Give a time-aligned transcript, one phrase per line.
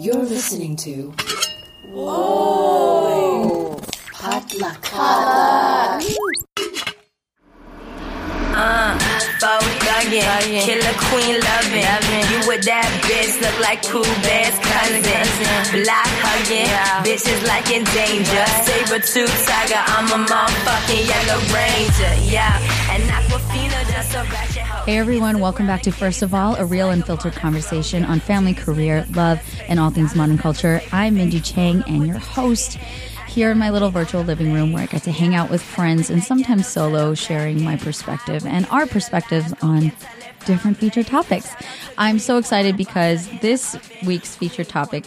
[0.00, 1.12] You're listening to.
[1.92, 3.76] Whoa!
[4.14, 4.80] Potluck.
[4.80, 6.02] Potluck.
[8.56, 8.96] Uh,
[9.36, 12.24] thuggin', killer queen lovin'.
[12.32, 15.84] You with that bitch look like cool Bear's cousin.
[15.84, 18.46] Block huggin', bitches like in danger.
[18.64, 22.14] Saber tooth tiger, I'm a motherfucking yellow ranger.
[22.24, 22.56] Yeah,
[22.88, 24.49] and Aquafina just a.
[24.86, 28.54] Hey everyone, welcome back to First of All, a real and unfiltered conversation on family,
[28.54, 29.38] career, love,
[29.68, 30.80] and all things modern culture.
[30.90, 32.78] I'm Minji Chang and your host
[33.28, 36.08] here in my little virtual living room where I get to hang out with friends
[36.08, 39.92] and sometimes solo, sharing my perspective and our perspectives on
[40.46, 41.54] different featured topics.
[41.98, 45.06] I'm so excited because this week's featured topic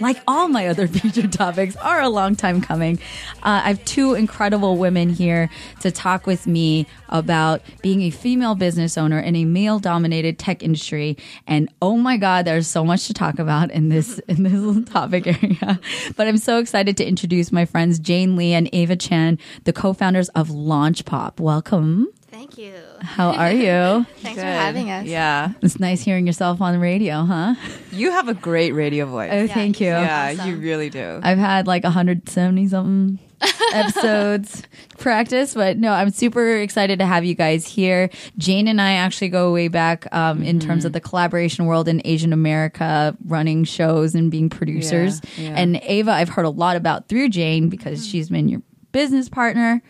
[0.00, 2.98] like all my other featured topics, are a long time coming.
[3.42, 8.54] Uh, I have two incredible women here to talk with me about being a female
[8.54, 11.16] business owner in a male dominated tech industry.
[11.46, 15.26] And oh my God, there's so much to talk about in this, in this topic
[15.26, 15.80] area.
[16.16, 20.28] But I'm so excited to introduce my friends Jane Lee and Ava Chan, the co-founders
[20.30, 21.40] of Launch Pop.
[21.40, 22.08] Welcome.
[22.38, 22.76] Thank you.
[23.00, 24.06] How are you?
[24.18, 25.06] Thanks for having us.
[25.06, 25.54] Yeah.
[25.60, 27.56] It's nice hearing yourself on the radio, huh?
[27.90, 29.30] You have a great radio voice.
[29.32, 29.88] Oh, thank you.
[29.88, 30.48] yeah, awesome.
[30.50, 31.18] you really do.
[31.20, 33.18] I've had like 170 something
[33.74, 34.62] episodes
[34.98, 38.08] practice, but no, I'm super excited to have you guys here.
[38.36, 42.00] Jane and I actually go way back um, in terms of the collaboration world in
[42.04, 45.20] Asian America, running shows and being producers.
[45.36, 45.54] Yeah, yeah.
[45.56, 49.82] And Ava, I've heard a lot about through Jane because she's been your business partner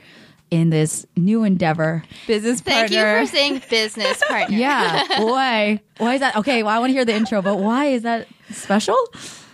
[0.50, 2.04] in this new endeavor.
[2.26, 2.88] Business partner.
[2.88, 4.56] Thank you for saying business partner.
[4.56, 5.22] Yeah.
[5.22, 5.80] why?
[5.98, 6.36] Why is that?
[6.36, 8.96] Okay, well, I want to hear the intro, but why is that special?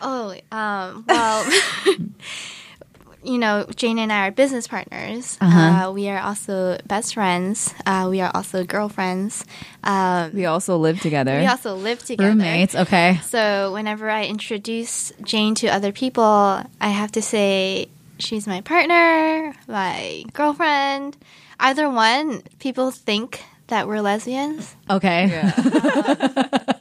[0.00, 1.50] Oh, um, well,
[3.24, 5.38] you know, Jane and I are business partners.
[5.40, 5.88] Uh-huh.
[5.88, 7.74] Uh, we are also best friends.
[7.86, 9.44] Uh, we are also girlfriends.
[9.82, 11.38] Um, we also live together.
[11.38, 12.28] we also live together.
[12.28, 12.74] Roommates.
[12.74, 13.18] Okay.
[13.24, 19.54] So whenever I introduce Jane to other people, I have to say she's my partner,
[19.66, 21.16] my girlfriend.
[21.60, 25.26] Either one, people think that we're lesbians Okay.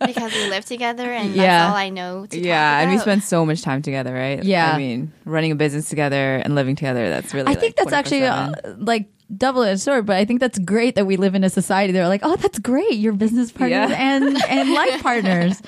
[0.06, 1.44] because we live together, and Yeah.
[1.60, 2.26] that's all I know.
[2.26, 4.44] To yeah, talk and we spend so much time together, right?
[4.44, 4.72] Yeah.
[4.74, 7.94] I mean, running a business together and living together, that's really I think like that's
[7.94, 11.44] actually uh, like double edged sword, but I think that's great that we live in
[11.44, 11.94] a society.
[11.94, 12.94] They're like, oh, that's great.
[12.96, 14.16] You're business partners Yeah.
[14.16, 15.62] and and life partners.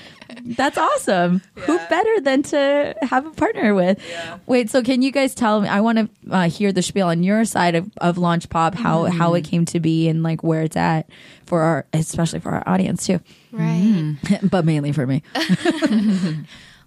[0.43, 1.41] That's awesome.
[1.55, 3.99] Who better than to have a partner with?
[4.47, 5.67] Wait, so can you guys tell me?
[5.67, 9.05] I want to uh, hear the spiel on your side of, of Launch Pop, how
[9.05, 9.35] how Mm-hmm.
[9.37, 11.07] it came to be, and like where it's at
[11.45, 13.19] for our, especially for our audience too,
[13.51, 14.15] right.
[14.43, 15.23] but mainly for me.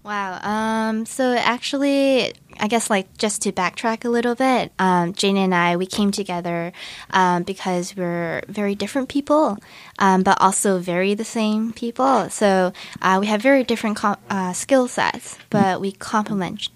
[0.08, 0.38] Wow.
[0.42, 5.54] Um, so actually, I guess like just to backtrack a little bit, um, Jane and
[5.54, 6.72] I we came together
[7.10, 9.58] um, because we're very different people,
[9.98, 12.30] um, but also very the same people.
[12.30, 16.70] So uh, we have very different com- uh, skill sets, but we complement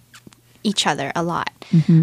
[0.63, 1.51] each other a lot.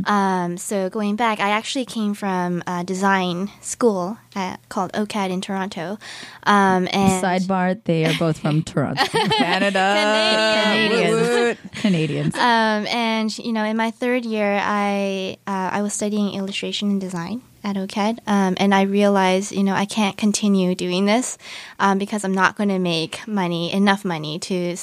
[0.06, 5.42] Um, so going back, I actually came from a design school at, called OCAD in
[5.42, 5.98] Toronto.
[6.44, 10.64] Um, and Sidebar: They are both from Toronto, Canada.
[10.64, 11.12] Canadians.
[11.12, 11.58] Woot, woot.
[11.74, 12.36] Canadians.
[12.36, 17.02] Um, and you know, in my third year, I uh, I was studying illustration and
[17.02, 21.38] design at OCAD, um, and I realized, you know, I can't continue doing this
[21.78, 24.78] um, because I'm not going to make money enough money to,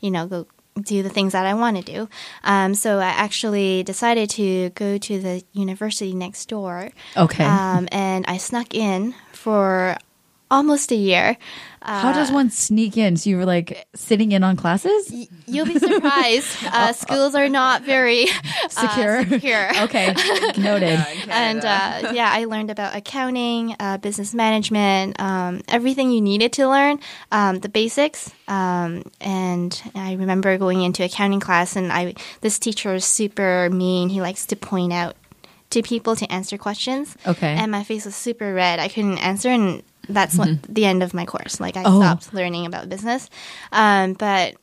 [0.00, 0.46] you know, go
[0.80, 2.08] do the things that I want to do.
[2.44, 6.90] Um, so I actually decided to go to the university next door.
[7.16, 7.44] Okay.
[7.44, 9.96] Um, and I snuck in for
[10.50, 11.36] almost a year.
[11.86, 13.16] How does one sneak in?
[13.16, 15.12] So you were like sitting in on classes?
[15.46, 16.46] You'll be surprised.
[16.76, 19.24] Uh, schools are not very uh, Secure.
[19.28, 19.70] secure.
[19.84, 20.08] Okay,
[20.58, 20.98] noted.
[21.28, 26.68] and uh, yeah, I learned about accounting, uh, business management, um, everything you needed to
[26.68, 26.98] learn,
[27.32, 28.30] um, the basics.
[28.48, 34.08] Um, and I remember going into accounting class, and I this teacher was super mean.
[34.08, 35.16] He likes to point out
[35.70, 37.16] to people to answer questions.
[37.26, 37.54] Okay.
[37.54, 38.78] And my face was super red.
[38.78, 41.60] I couldn't answer, and that's what, the end of my course.
[41.60, 42.00] Like I Oh.
[42.00, 43.28] stopped learning about business.
[43.72, 44.54] Um, but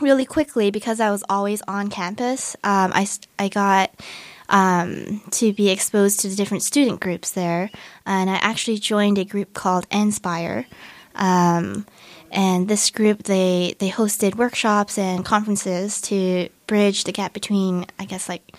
[0.00, 2.54] really quickly because I was always on campus.
[2.62, 3.08] Um, I,
[3.38, 3.90] I got
[4.48, 7.70] um, to be exposed to the different student groups there,
[8.04, 10.66] and I actually joined a group called Inspire.
[11.14, 11.86] Um,
[12.30, 18.04] and this group they they hosted workshops and conferences to bridge the gap between I
[18.04, 18.54] guess like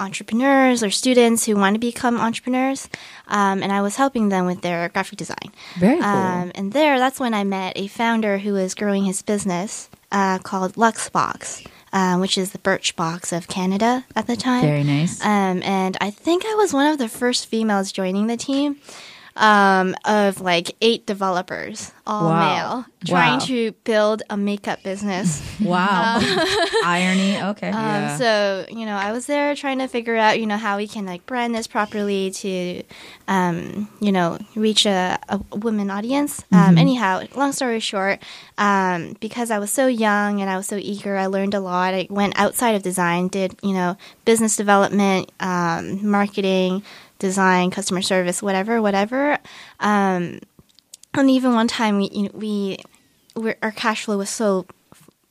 [0.00, 2.88] entrepreneurs or students who want to become entrepreneurs,
[3.28, 5.52] um, and I was helping them with their graphic design.
[5.78, 6.04] Very cool.
[6.04, 10.38] Um, and there, that's when I met a founder who was growing his business uh,
[10.38, 14.62] called Luxbox, uh, which is the Birchbox of Canada at the time.
[14.62, 15.20] Very nice.
[15.20, 18.76] Um, and I think I was one of the first females joining the team.
[19.36, 22.38] Um, of like eight developers, all Wow.
[22.40, 23.44] male, trying Wow.
[23.46, 25.42] to build a makeup business.
[25.60, 26.18] Wow.
[26.84, 27.40] Irony.
[27.40, 27.70] Okay.
[27.70, 30.86] Um, so you know, I was there trying to figure out, you know, how we
[30.88, 32.82] can like brand this properly to,
[33.28, 36.42] um, you know, reach a, a women audience.
[36.52, 38.20] Um, anyhow, long story short,
[38.58, 41.94] um, because I was so young and I was so eager, I learned a lot.
[41.94, 46.82] I went outside of design, did you know, business development, um, marketing,
[47.20, 49.38] design, customer service, whatever, whatever.
[49.78, 50.40] Um,
[51.14, 52.78] and even one time, we you know, we
[53.62, 54.66] our cash flow was so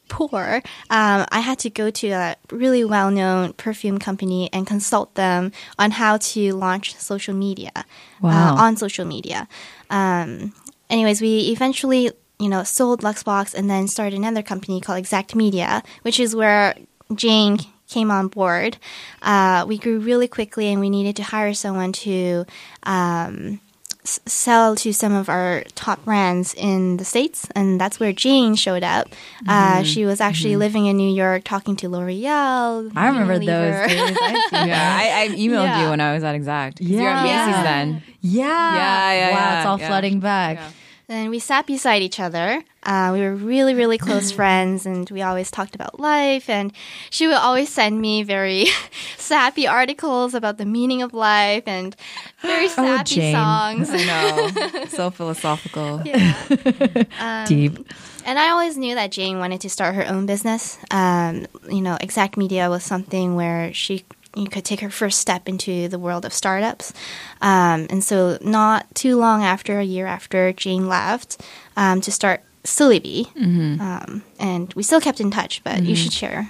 [0.08, 5.14] poor, um, I had to go to a really well known perfume company and consult
[5.16, 7.72] them on how to launch social media
[8.20, 8.56] Wow.
[8.56, 9.48] uh, on social media.
[9.92, 10.54] Um,
[10.90, 15.84] anyways, we eventually you know sold Luxbox and then started another company called Exact Media,
[16.02, 16.76] which is where
[17.14, 17.60] Jane
[17.90, 18.78] came on board.
[19.22, 22.46] Uh, we grew really quickly and we needed to hire someone to.
[22.84, 23.60] Um,
[24.06, 28.56] s- sell to some of our top brands in the states and that's where jane
[28.56, 29.08] showed up
[29.48, 33.88] uh, she was actually living in new york talking to l'oreal I remember Unilever.
[33.88, 34.18] those days.
[34.22, 34.98] I've Yeah.
[35.02, 35.84] I, I emailed Yeah.
[35.84, 36.80] you when I was at Exact.
[36.80, 37.46] 'Cause You're at Yeah.
[37.46, 38.04] Macy's then.
[38.22, 38.44] Yeah.
[38.48, 39.88] Yeah, yeah, Wow, yeah, it's all yeah.
[39.88, 40.58] flooding back.
[40.58, 40.72] Yeah.
[41.16, 42.64] And we sat beside each other.
[42.90, 46.50] Uh, we were really, really close friends, and we always talked about life.
[46.50, 46.74] And
[47.12, 48.66] she would always send me very
[49.18, 51.96] sappy articles about the meaning of life and
[52.42, 53.36] very sappy Jane.
[53.36, 53.90] songs.
[53.92, 54.86] I know.
[54.88, 56.00] so philosophical.
[56.00, 57.88] Deep.
[58.26, 60.80] And I always knew that Jane wanted to start her own business.
[60.90, 64.04] Um, you know, Exact Media was something where she
[64.36, 66.94] you could take her first step into the world of startups.
[67.42, 71.42] Um, and so, not too long after, a year after, Jane left
[71.76, 73.28] um, to start Silly Bee.
[73.36, 76.50] Um, and we still kept in touch, but you should share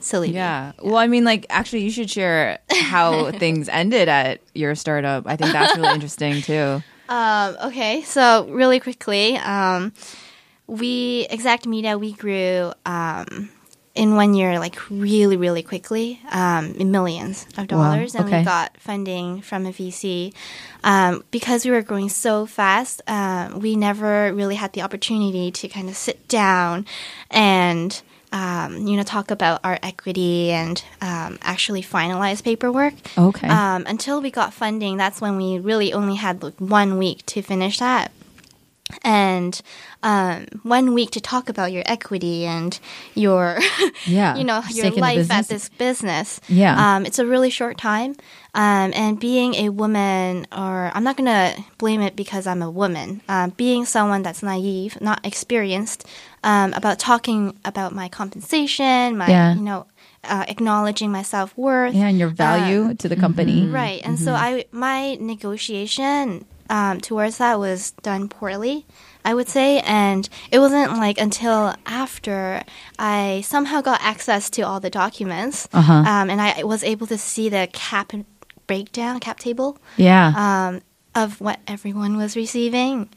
[0.00, 0.34] Silly Bee.
[0.34, 0.72] Yeah.
[0.82, 5.26] Well, I mean, like, actually, you should share how things ended at your startup.
[5.26, 6.82] I think that's really interesting too.
[7.08, 9.92] Um, okay, so really quickly, um,
[10.66, 13.48] we Exact Media we grew um,
[13.96, 18.38] in one year like really really quickly, um, in millions of dollars, and okay.
[18.38, 20.32] we got funding from a VC.
[20.84, 25.68] Um, because we were growing so fast, um, we never really had the opportunity to
[25.68, 26.86] kind of sit down
[27.30, 28.00] and.
[28.32, 32.92] Um, you know, talk about our equity and um, actually finalize paperwork.
[33.16, 33.48] Okay.
[33.48, 37.40] Um, until we got funding, that's when we really only had like one week to
[37.40, 38.10] finish that.
[39.02, 39.60] And
[40.02, 42.78] um, one week to talk about your equity and
[43.14, 43.58] your,
[44.06, 46.40] Yeah, you know, your stake in the life at this business.
[46.48, 46.74] Yeah.
[46.96, 48.14] um, it's a really short time.
[48.54, 53.20] Um, and being a woman, or I'm not gonna blame it because I'm a woman.
[53.28, 56.06] Um, being someone that's naive, not experienced,
[56.42, 59.54] um, about talking about my compensation, my, Yeah.
[59.54, 59.86] you know,
[60.24, 61.94] uh, acknowledging my self worth.
[61.94, 63.66] yeah, and your value to the company.
[63.66, 64.00] Right.
[64.04, 68.86] And so I my negotiation um, towards that was done poorly,
[69.24, 72.62] I would say, and it wasn't like until after
[72.98, 75.92] I somehow got access to all the documents, Uh-huh.
[75.92, 78.12] um, and I was able to see the cap
[78.66, 80.32] breakdown, cap table Yeah.
[80.36, 80.82] um,
[81.14, 83.08] of what everyone was receiving.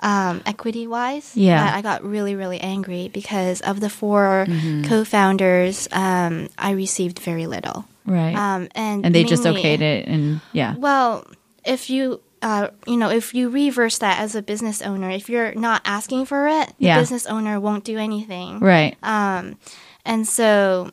[0.00, 1.72] Um, equity wise, Yeah.
[1.74, 4.84] I got really, really angry because of the 4 Mm-hmm.
[4.84, 5.88] co-founders.
[5.90, 8.36] Um, I received very little, right.
[8.36, 10.76] um, and and they just okayed it and yeah.
[10.78, 11.26] well,
[11.64, 15.54] if you uh, you know, if you reverse that as a business owner, if you're
[15.54, 16.98] not asking for it, the Yeah.
[17.00, 18.60] business owner won't do anything.
[18.60, 18.96] Right.
[19.02, 19.56] Um,
[20.04, 20.90] and so,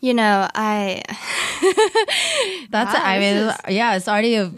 [0.00, 1.02] you know, I
[2.70, 4.50] That's Wow, I mean this yeah, it's already a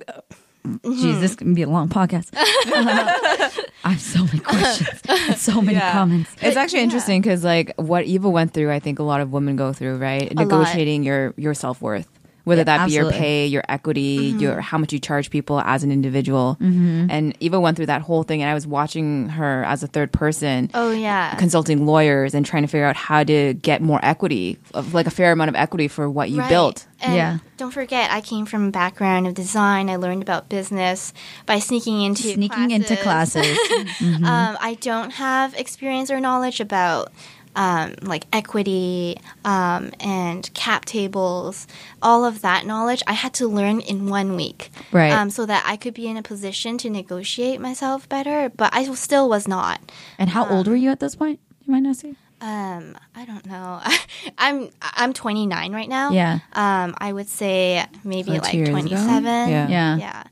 [0.82, 2.30] Geez, this can be a long podcast.
[2.34, 3.50] I
[3.90, 5.00] have so many questions,
[5.40, 5.92] so many Yeah.
[5.92, 6.28] comments.
[6.42, 9.54] It's actually interesting because, like, what Eva went through, I think a lot of women
[9.54, 10.22] go through, right?
[10.22, 10.34] lot.
[10.34, 12.08] Negotiating your your self worth,
[12.46, 14.38] whether Yeah, that be your pay, your equity, Mm-hmm.
[14.40, 16.56] your how much you charge people as an individual.
[16.60, 17.10] Mm-hmm.
[17.10, 20.12] And Eva went through that whole thing, and I was watching her as a third
[20.12, 20.70] person.
[20.72, 24.94] oh yeah, Consulting lawyers and trying to figure out how to get more equity, of
[24.94, 26.48] like a fair amount of equity for what you Right.
[26.48, 26.86] built.
[27.02, 27.38] And Yeah.
[27.58, 29.88] Don't forget, I came from a background of design.
[29.90, 31.12] I learned about business
[31.46, 33.58] by sneaking into Sneaking into classes.
[34.00, 37.12] Um, I don't have experience or knowledge about
[37.56, 41.66] um, like equity um, and cap tables,
[42.00, 43.02] all of that knowledge.
[43.08, 45.10] I had to learn in one week, Right.
[45.10, 48.50] Um, so that I could be in a position to negotiate myself better.
[48.54, 49.80] But I still was not.
[50.18, 51.40] and how old were you at this point?
[51.64, 52.14] You might not say.
[52.40, 53.80] Um, I don't know.
[54.38, 56.10] I'm I'm 29 right now.
[56.12, 56.40] Yeah.
[56.52, 58.78] Um, I would say maybe Like like years ago?
[58.80, 59.24] 27.
[59.24, 59.68] Yeah.
[59.68, 59.96] Yeah.
[59.96, 60.22] Yeah.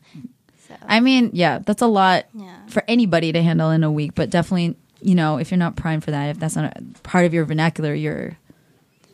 [0.68, 2.56] So I mean, yeah, that's a lot Yeah.
[2.68, 6.02] for anybody to handle in a week, but definitely, you know, if you're not primed
[6.02, 8.37] for that, if that's not a part of your vernacular, your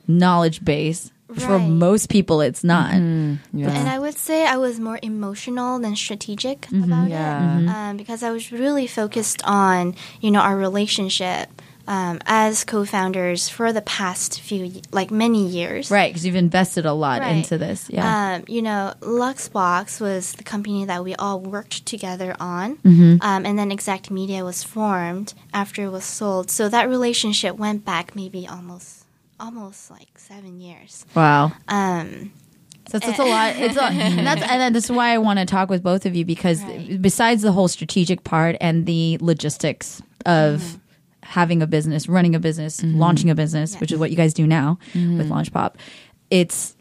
[0.06, 2.92] knowledge base, for most people, it's not.
[2.92, 3.58] Mm-hmm.
[3.58, 3.70] Yeah.
[3.70, 6.84] And I would say I was more emotional than strategic mm-hmm.
[6.84, 7.60] about Yeah.
[7.60, 11.48] it um, because I was really focused on you know our relationship
[11.88, 15.90] um, as co-founders for the past few like many years.
[15.90, 17.36] Right, because you've invested a lot Right.
[17.36, 17.88] into this.
[17.90, 18.34] Yeah.
[18.36, 23.16] Um, you know, Luxbox was the company that we all worked together on, Mm-hmm.
[23.22, 26.50] um, and then Exact Media was formed after it was sold.
[26.50, 29.04] So that relationship went back maybe almost,
[29.38, 31.04] almost like seven years.
[31.14, 31.52] wow.
[31.68, 32.32] Um,
[32.90, 33.54] So it's, it's a lot.
[33.56, 33.84] It's a,
[34.18, 37.00] and that's and is why I want to talk with both of you because Right.
[37.00, 40.78] besides the whole strategic part and the logistics of
[41.30, 42.98] having a business, running a business, mm-hmm.
[42.98, 45.16] launching a business, which is what you guys do now mm-hmm.
[45.16, 45.78] with Launch Pop,
[46.28, 46.76] it's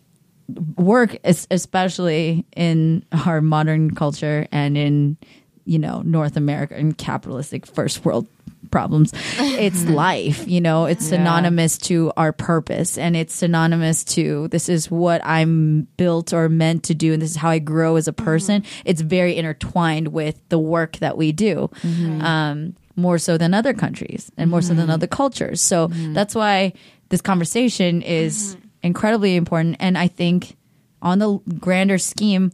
[0.75, 5.17] work, especially in our modern culture and in
[5.65, 8.25] you know North America and capitalistic first world
[8.71, 9.13] problems.
[9.39, 10.85] It's life, you know.
[10.85, 16.49] It's synonymous to our purpose, and it's synonymous to this is what I'm built or
[16.49, 18.25] meant to do, and this is how I grow as a mm-hmm.
[18.25, 18.63] person.
[18.83, 21.69] It's very intertwined with the work that we do.
[21.83, 24.91] Um, more so than other countries and more so than mm-hmm.
[24.91, 25.61] other cultures.
[25.61, 26.13] So mm-hmm.
[26.13, 26.73] that's why
[27.09, 28.67] this conversation is mm-hmm.
[28.83, 29.77] incredibly important.
[29.79, 30.57] And I think
[31.01, 32.51] on the grander scheme,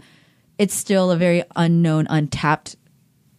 [0.58, 2.76] it's still a very unknown, untapped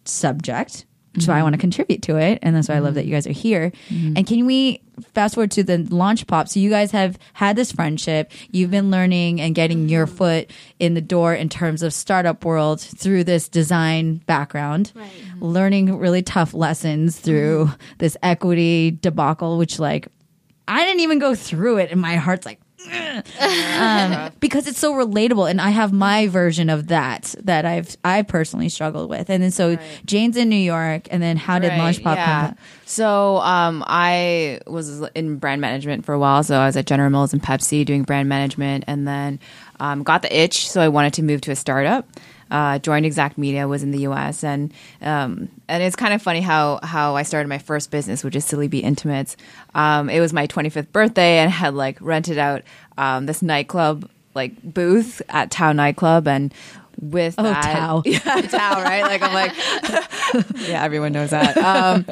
[0.05, 0.85] subject,
[1.17, 1.61] is why I want to mm-hmm.
[1.61, 2.39] contribute to it.
[2.41, 2.95] And that's why I love mm-hmm.
[2.95, 3.71] that you guys are here.
[3.89, 4.13] Mm-hmm.
[4.17, 4.81] And can we
[5.13, 6.47] fast forward to the launch pop?
[6.47, 8.31] So you guys have had this friendship.
[8.51, 12.81] You've been learning and getting your foot in the door in terms of startup world
[12.81, 15.09] through this design background, Right.
[15.39, 20.07] learning really tough lessons through this equity debacle, which like
[20.67, 22.59] I didn't even go through it and my heart's like
[23.39, 28.21] um, because it's so relatable and i have my version of that that i've i
[28.21, 31.79] personally struggled with and then so jane's in new york and then how did Right,
[31.79, 32.53] launch pop yeah.
[32.85, 36.41] So um, I was in brand management for a while.
[36.43, 39.41] So I was at General Mills and Pepsi doing brand management, and then
[39.81, 40.69] um, got the itch.
[40.69, 42.07] So I wanted to move to a startup.
[42.49, 44.43] Uh, joined Exact Media, was in the U.S.
[44.43, 48.35] and um, and it's kind of funny how how I started my first business, which
[48.35, 49.37] is Silly Bee Intimates.
[49.75, 52.63] Um, it was my 25th birthday, and had like rented out
[52.97, 56.53] um, this nightclub like booth at Tao nightclub, and
[56.99, 58.01] with Oh, that, Tao.
[58.05, 59.01] yeah, Tao, right?
[59.03, 59.53] Like I'm like,
[60.67, 61.57] yeah, everyone knows that.
[61.57, 62.05] Um,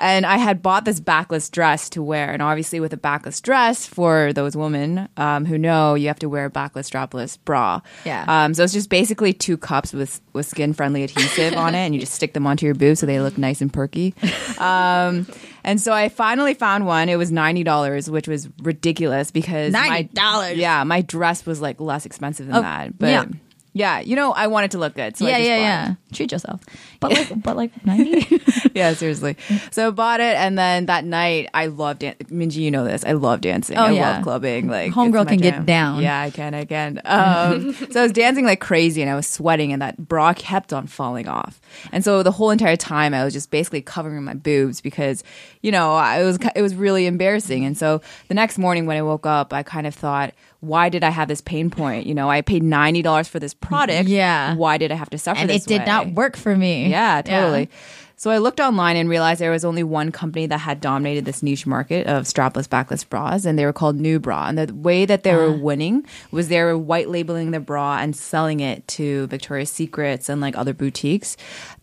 [0.00, 3.86] and I had bought this backless dress to wear, and obviously with a backless dress,
[3.86, 7.80] for those women um, who know, you have to wear a backless strapless bra.
[8.04, 8.24] Yeah.
[8.28, 11.94] Um, so it's just basically two cups with with skin friendly adhesive on it, and
[11.94, 14.14] you just stick them onto your boobs so they look nice and perky.
[14.58, 15.26] Um,
[15.64, 17.08] and so I finally found one.
[17.08, 20.56] It was ninety dollars, which was ridiculous because my- $90?
[20.56, 23.08] Yeah, my dress was like less expensive than Oh, that, but.
[23.08, 23.24] yeah.
[23.72, 25.16] Yeah, you know, I wanted to look good.
[25.16, 26.60] So I yeah just yeah bought it yeah treat yourself
[27.00, 28.40] but like but like 90
[28.74, 29.36] yeah, seriously.
[29.70, 32.18] So bought it, and then that night I loved it.
[32.28, 33.04] Minji, you know this.
[33.04, 33.76] I love dancing.
[33.78, 34.10] Oh, I yeah.
[34.14, 34.68] love clubbing.
[34.68, 36.02] Like Homegirl can get down.
[36.02, 36.54] Yeah, I can.
[36.54, 37.00] I can.
[37.04, 40.72] Um, so I was dancing like crazy, and I was sweating, and that bra kept
[40.72, 41.60] on falling off.
[41.92, 45.22] And so the whole entire time, I was just basically covering my boobs because,
[45.62, 47.64] you know, I- it was it was really embarrassing.
[47.64, 50.34] And so the next morning when I woke up, I kind of thought.
[50.60, 52.06] Why did I have this pain point?
[52.06, 54.08] You know, I paid ninety dollars for this product.
[54.08, 54.54] Yeah.
[54.54, 55.86] Why did I have to suffer and this it did way?
[55.86, 57.68] not work for me Yeah, totally.
[58.20, 61.42] So I looked online and realized there was only one company that had dominated this
[61.42, 64.46] niche market of strapless backless bras, and they were called NuBra.
[64.46, 65.56] And the way that they were uh.
[65.56, 70.42] winning was they were white labeling the bra and selling it to Victoria's Secrets and
[70.42, 71.38] like other boutiques.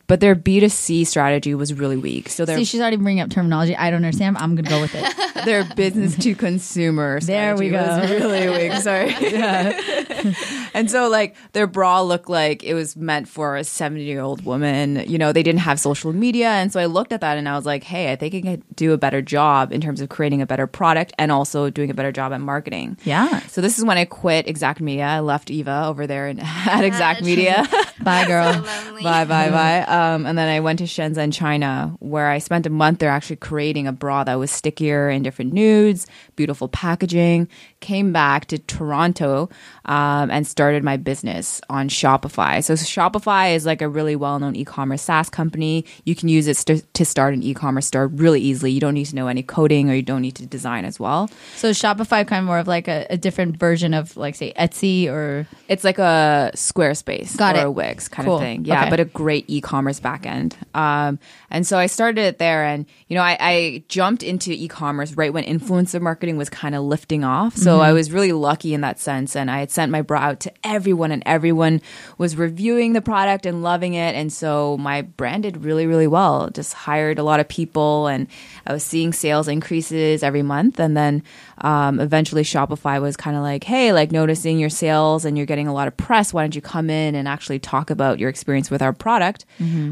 [0.07, 2.29] But their B2C strategy was really weak.
[2.29, 4.35] So their See, she's already bringing up terminology I don't understand.
[4.35, 5.05] but I'm gonna go with it.
[5.45, 8.27] their business to consumer There we strategy was go.
[8.27, 8.77] really weak.
[8.81, 9.15] Sorry.
[9.37, 10.33] Yeah.
[10.73, 14.45] and so like their bra looked like it was meant for a 70 year old
[14.45, 15.03] woman.
[15.07, 16.47] You know, they didn't have social media.
[16.49, 18.63] And so I looked at that and I was like, hey, I think I could
[18.75, 21.93] do a better job in terms of creating a better product and also doing a
[21.93, 22.97] better job at marketing.
[23.03, 23.41] Yeah.
[23.47, 25.05] So this is when I quit Exact Media.
[25.05, 27.67] I left Eva over there in, at Exact Media.
[28.01, 28.51] Bye, girl.
[28.53, 29.03] lonely.
[29.03, 29.85] bye, bye, bye.
[29.97, 33.37] Um, and then I went to Shenzhen, China, where I spent a month there actually
[33.37, 37.47] creating a bra that was stickier in different nudes, beautiful packaging.
[37.79, 39.50] Came back to Toronto
[39.86, 42.63] um, and started my business on Shopify.
[42.63, 45.86] So Shopify is like a really well-known e-commerce SaaS company.
[46.03, 48.72] You can use it st- to start an e-commerce store really easily.
[48.72, 51.29] You don't need to know any coding or you don't need to design as well.
[51.55, 55.07] So Shopify kind of more of like a, a different version of like say Etsy
[55.07, 57.65] or It's like a Squarespace Got or it.
[57.65, 58.36] a Wix kind Cool.
[58.38, 58.65] of thing.
[58.65, 58.89] Yeah, Okay.
[58.89, 60.53] but a great e-commerce backend.
[60.75, 61.19] Um,
[61.51, 65.31] and so I started it there, and you know, I, I jumped into e-commerce right
[65.31, 67.55] when influencer marketing was kind of lifting off.
[67.55, 69.36] So So I was really lucky in that sense.
[69.36, 71.81] And I had sent my bra out to everyone, and everyone
[72.17, 74.15] was reviewing the product and loving it.
[74.15, 76.50] And so my brand did really, really well.
[76.50, 78.27] Just hired a lot of people, and
[78.65, 80.79] I was seeing sales increases every month.
[80.79, 81.24] And then
[81.59, 85.67] um, eventually Shopify was kind of like, hey, like noticing your sales and you're getting
[85.67, 86.33] a lot of press.
[86.33, 89.45] Why don't you come in and actually talk about your experience with our product?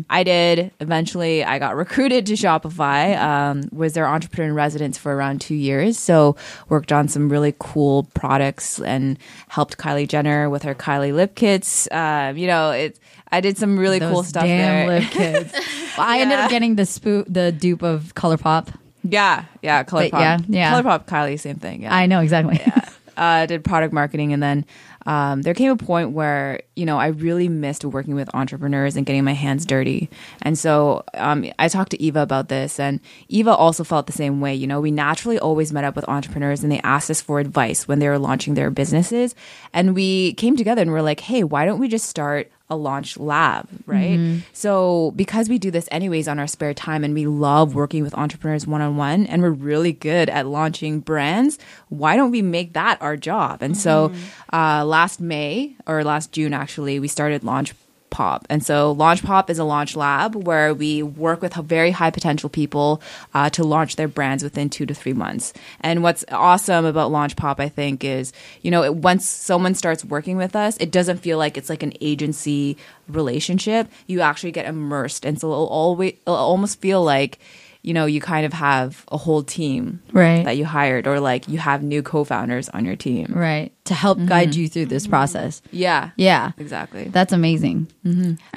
[0.09, 0.71] I did.
[0.79, 3.17] Eventually, I got recruited to Shopify.
[3.17, 5.97] Um, was their entrepreneur in residence for around two years.
[5.97, 6.35] So
[6.69, 9.17] worked on some really cool products and
[9.47, 11.87] helped Kylie Jenner with her Kylie lip kits.
[11.91, 12.99] Um, you know, it.
[13.31, 14.99] I did some really Those cool stuff damn there.
[14.99, 15.53] lip kids.
[15.97, 18.67] Well, I ended up getting the spoo- the dupe of ColourPop.
[19.03, 20.11] Yeah, yeah, ColourPop.
[20.11, 20.73] But yeah, yeah.
[20.73, 21.83] ColourPop, Kylie, same thing.
[21.83, 21.95] Yeah.
[21.95, 22.57] I know exactly.
[22.59, 22.89] yeah.
[23.15, 24.65] uh, did product marketing, and then
[25.05, 29.05] um, there came a point where you know I really missed working with entrepreneurs and
[29.05, 30.09] getting my hands dirty.
[30.41, 34.41] And so um, I talked to Eva about this, and Eva also felt the same
[34.41, 34.55] way.
[34.55, 37.87] You know, we naturally always met up with entrepreneurs, and they asked us for advice
[37.87, 39.35] when they were launching their businesses,
[39.73, 43.17] and we came together and we're like, hey, why don't we just start a launch
[43.17, 44.17] lab, right?
[44.53, 48.15] So because we do this anyways on our spare time and we love working with
[48.15, 52.73] entrepreneurs one on one and we're really good at launching brands, why don't we make
[52.73, 53.61] that our job?
[53.61, 54.11] And so
[54.51, 57.73] uh, last May or last June actually, we started Launch
[58.15, 58.47] Pop.
[58.49, 62.49] And so Launch Pop is a launch lab where we work with very high potential
[62.49, 63.01] people
[63.33, 65.51] uh, to launch their brands within two to three months.
[65.81, 68.31] And what's awesome about Launch Pop, I think, is,
[68.61, 71.83] you know, it, once someone starts working with us, it doesn't feel like it's like
[71.83, 72.77] an agency
[73.09, 73.89] relationship.
[74.07, 75.25] You actually get immersed.
[75.25, 77.37] And so it'll always, it'll almost feel like,
[77.85, 80.43] you know, you kind of have a whole team Right.
[80.45, 83.27] that you hired or like you have new co-founders on your team.
[83.35, 83.71] right.
[83.85, 85.61] To help guide you through this process.
[85.71, 86.09] Yeah.
[86.17, 86.53] Yeah.
[86.57, 87.03] Exactly.
[87.05, 87.87] That's amazing.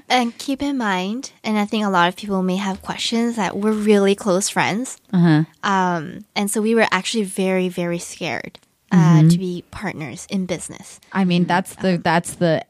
[0.08, 3.54] And keep in mind, and I think a lot of people may have questions that
[3.56, 4.96] we're really close friends.
[5.12, 5.44] Uh-huh.
[5.62, 8.58] Um, and so we were actually very, very scared
[8.92, 11.00] uh, to be partners in business.
[11.12, 12.64] I mean, that's the that's the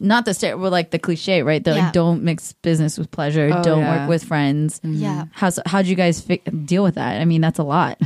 [0.00, 1.62] not the sta- well, like the cliche, right?
[1.62, 1.84] The Yeah.
[1.84, 3.50] like, don't mix business with pleasure.
[3.52, 4.00] Oh, don't yeah.
[4.00, 4.80] work with friends.
[4.82, 5.26] Yeah.
[5.32, 7.20] How's how do you guys fi- deal with that?
[7.20, 7.98] I mean, that's a lot.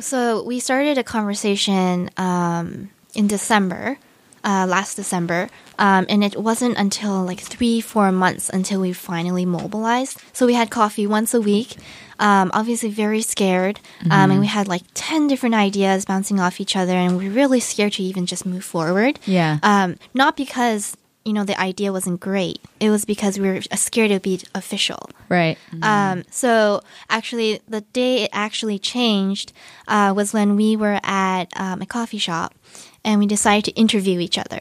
[0.00, 3.98] So we started a conversation um, in December,
[4.44, 5.48] uh, last December,
[5.78, 10.20] um, and it wasn't until like three, four months until we finally mobilized.
[10.32, 11.76] So we had coffee once a week.
[12.18, 13.78] Um, obviously, very scared,
[14.10, 17.34] um, and we had like ten different ideas bouncing off each other, and we were
[17.34, 19.18] really scared to even just move forward.
[19.24, 19.58] Yeah.
[19.62, 22.60] Um, not because you know the idea wasn't great.
[22.80, 25.10] It was because we were scared it would be official.
[25.28, 25.58] Right.
[25.82, 29.52] Um, so actually, the day it actually changed
[29.86, 32.54] uh, was when we were at um, a coffee shop,
[33.04, 34.60] and we decided to interview each other.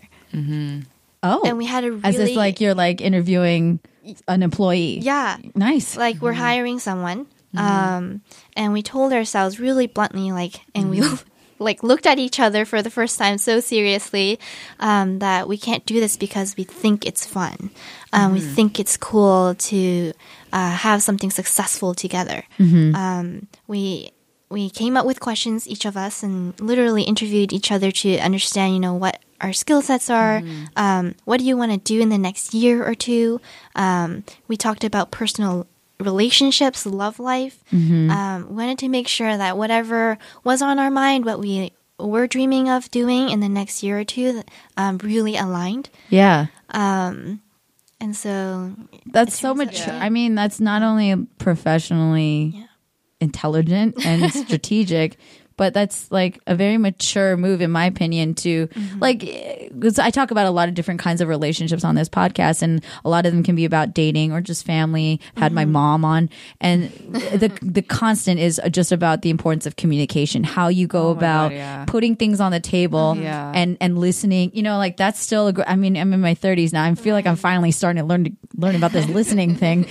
[1.23, 1.41] Oh.
[1.45, 3.79] And we had a really As if like you're like interviewing
[4.27, 4.99] an employee.
[4.99, 5.97] yeah, Nice.
[5.97, 7.25] like we're hiring someone,
[7.57, 8.21] um,
[8.55, 11.01] and we told ourselves really bluntly, like, and we.
[11.59, 14.37] Like looked at each other for the first time so seriously
[14.79, 17.71] um, that we can't do this because we think it's fun.
[18.13, 20.13] Um, We think it's cool to
[20.53, 22.43] uh, have something successful together.
[22.95, 24.11] Um, we
[24.49, 28.75] we came up with questions each of us and literally interviewed each other to understand,
[28.75, 30.43] you know, what our skill sets are.
[30.75, 33.41] Um, what do you want to do in the next year or two?
[33.75, 35.65] Um, we talked about personal
[35.99, 37.63] relationships, love life.
[37.71, 42.69] Um, wanted to make sure that whatever was on our mind, what we were dreaming
[42.69, 44.43] of doing in the next year or two,
[44.77, 45.89] um, really aligned.
[46.09, 46.47] yeah.
[46.69, 47.41] Um,
[47.99, 48.73] and so,
[49.07, 49.83] That's so much.
[49.85, 52.63] be- I mean, that's not only professionally Yeah.
[53.19, 55.17] intelligent and strategic,
[55.57, 58.33] but that's like a very mature move, in my opinion.
[58.35, 58.99] To Mm-hmm.
[58.99, 59.19] like,
[59.73, 62.83] because I talk about a lot of different kinds of relationships on this podcast, and
[63.03, 65.19] a lot of them can be about dating or just family.
[65.35, 65.55] Had Mm-hmm.
[65.55, 66.29] my mom on,
[66.61, 71.11] and the the constant is just about the importance of communication, how you go Oh
[71.11, 71.85] about God, yeah.
[71.85, 73.51] putting things on the table, Yeah.
[73.53, 74.51] and and listening.
[74.53, 75.47] You know, like that's still.
[75.47, 76.83] A, gr- I mean, I'm in my 30s now.
[76.83, 79.85] I feel like I'm finally starting to learn to learn about this listening thing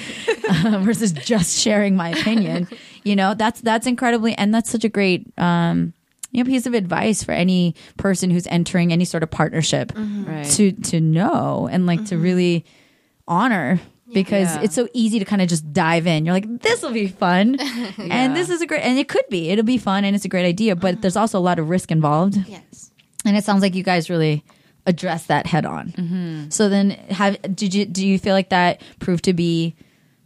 [0.48, 2.68] uh, versus just sharing my opinion.
[3.07, 5.27] You know, that's that's incredibly, and that's such a great.
[5.38, 5.92] Um,
[6.33, 10.45] you know, piece of advice for any person who's entering any sort of partnership Right.
[10.57, 12.64] to to know and like to really
[13.29, 13.81] honor
[14.12, 14.62] because Yeah.
[14.62, 16.27] it's so easy to kind of just dive in.
[16.27, 17.57] You're like, this will be fun,
[17.99, 20.29] and this is a great, and it could be, it'll be fun, and it's a
[20.29, 22.37] great idea, but there's also a lot of risk involved.
[22.47, 22.90] yes.
[23.25, 24.45] And it sounds like you guys really
[24.85, 25.88] address that head on.
[25.92, 26.51] Mm-hmm.
[26.51, 29.75] So then, have did you do you feel like that proved to be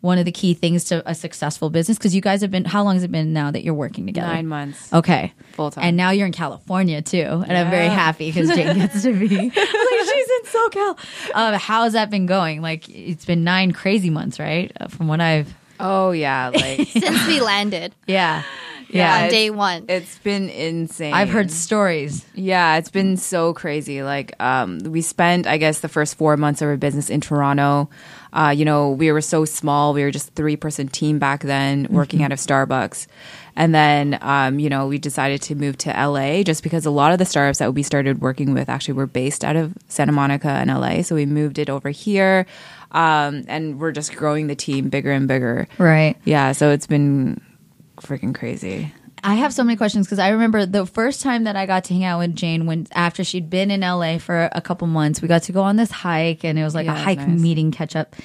[0.01, 1.99] one of the key things to a successful business?
[1.99, 4.27] Because you guys have been, how long has it been now that you're working together?
[4.33, 4.93] Nine months.
[4.93, 5.85] Okay, Full time.
[5.85, 9.27] And now you're in California too, and I'm very happy because Jane gets to be.
[9.29, 10.99] like she's in SoCal.
[11.35, 12.63] Um, how has that been going?
[12.63, 14.73] Like it's been nine crazy months, right?
[14.81, 17.95] Uh, From what I've, Oh yeah, like Since we landed.
[18.07, 18.43] yeah,
[18.91, 19.25] Yeah.
[19.25, 19.87] on day one.
[19.89, 21.15] It's been insane.
[21.15, 22.25] I've heard stories.
[22.35, 24.03] Yeah, it's been so crazy.
[24.03, 27.89] Like, um, we spent, I guess, the first four months of our business in Toronto.
[28.33, 29.93] Uh, you know, we were so small.
[29.93, 33.07] We were just three person team back then, working out of Starbucks.
[33.57, 37.13] And then, um, you know, we decided to move to LA just because a lot
[37.13, 40.49] of the startups that we started working with actually were based out of Santa Monica
[40.49, 41.03] and LA.
[41.03, 42.47] So we moved it over here.
[42.93, 45.69] Um, and we're just growing the team bigger and bigger.
[45.79, 46.17] Right.
[46.25, 47.41] Yeah, so it's been
[47.99, 48.93] freaking crazy.
[49.23, 51.95] I have so many questions because I remember the first time that I got to
[51.95, 55.29] hang out with Jane when after she'd been in LA for a couple months, we
[55.29, 57.41] got to go on this hike and it was like Yeah, a hike nice.
[57.41, 58.17] meeting catch up.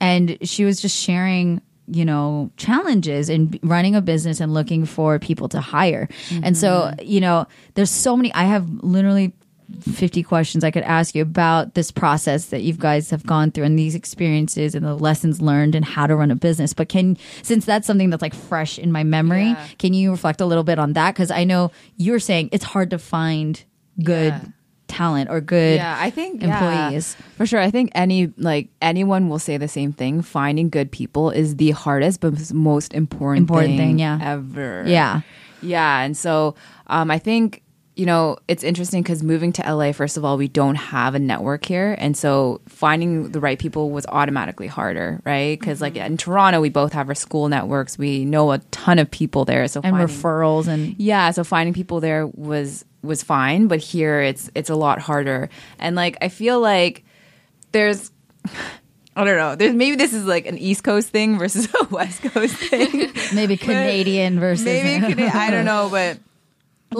[0.00, 5.18] And she was just sharing, you know, challenges in running a business and looking for
[5.18, 6.08] people to hire.
[6.42, 7.06] And so, Mm-hmm.
[7.06, 9.32] you know, there's so many, I have literally
[9.80, 13.64] 50 questions I could ask you about this process that you guys have gone through
[13.64, 16.74] and these experiences and the lessons learned and how to run a business.
[16.74, 19.66] But can, since that's something that's like fresh in my memory, Yeah.
[19.78, 21.14] can you reflect a little bit on that?
[21.14, 23.62] Because I know you're saying it's hard to find
[24.02, 24.44] good Yeah.
[24.86, 26.54] talent or good yeah i think yeah,
[26.88, 27.16] employees.
[27.36, 31.30] for sure i think any like anyone will say the same thing finding good people
[31.30, 34.18] is the hardest but most important, Important thing, yeah.
[34.22, 35.22] ever Yeah.
[35.62, 36.54] yeah and so
[36.88, 37.62] um i think
[37.96, 41.18] you know it's interesting because moving to la first of all we don't have a
[41.18, 41.94] network here.
[41.98, 45.58] And so finding the right people was automatically harder right?
[45.58, 46.06] Because like Mm-hmm.
[46.06, 47.96] in toronto we both have our school networks.
[47.96, 49.68] We know a ton of people there.
[49.68, 53.68] So And finding- referrals and yeah so finding people there was was fine.
[53.68, 55.48] But here it's it's a lot harder.
[55.78, 57.04] And like i feel like
[57.72, 58.10] there's
[59.16, 62.22] i don't know there's maybe this is like an east coast thing versus a west
[62.22, 63.12] coast thing.
[63.34, 66.18] Maybe Canadian versus maybe i don't know but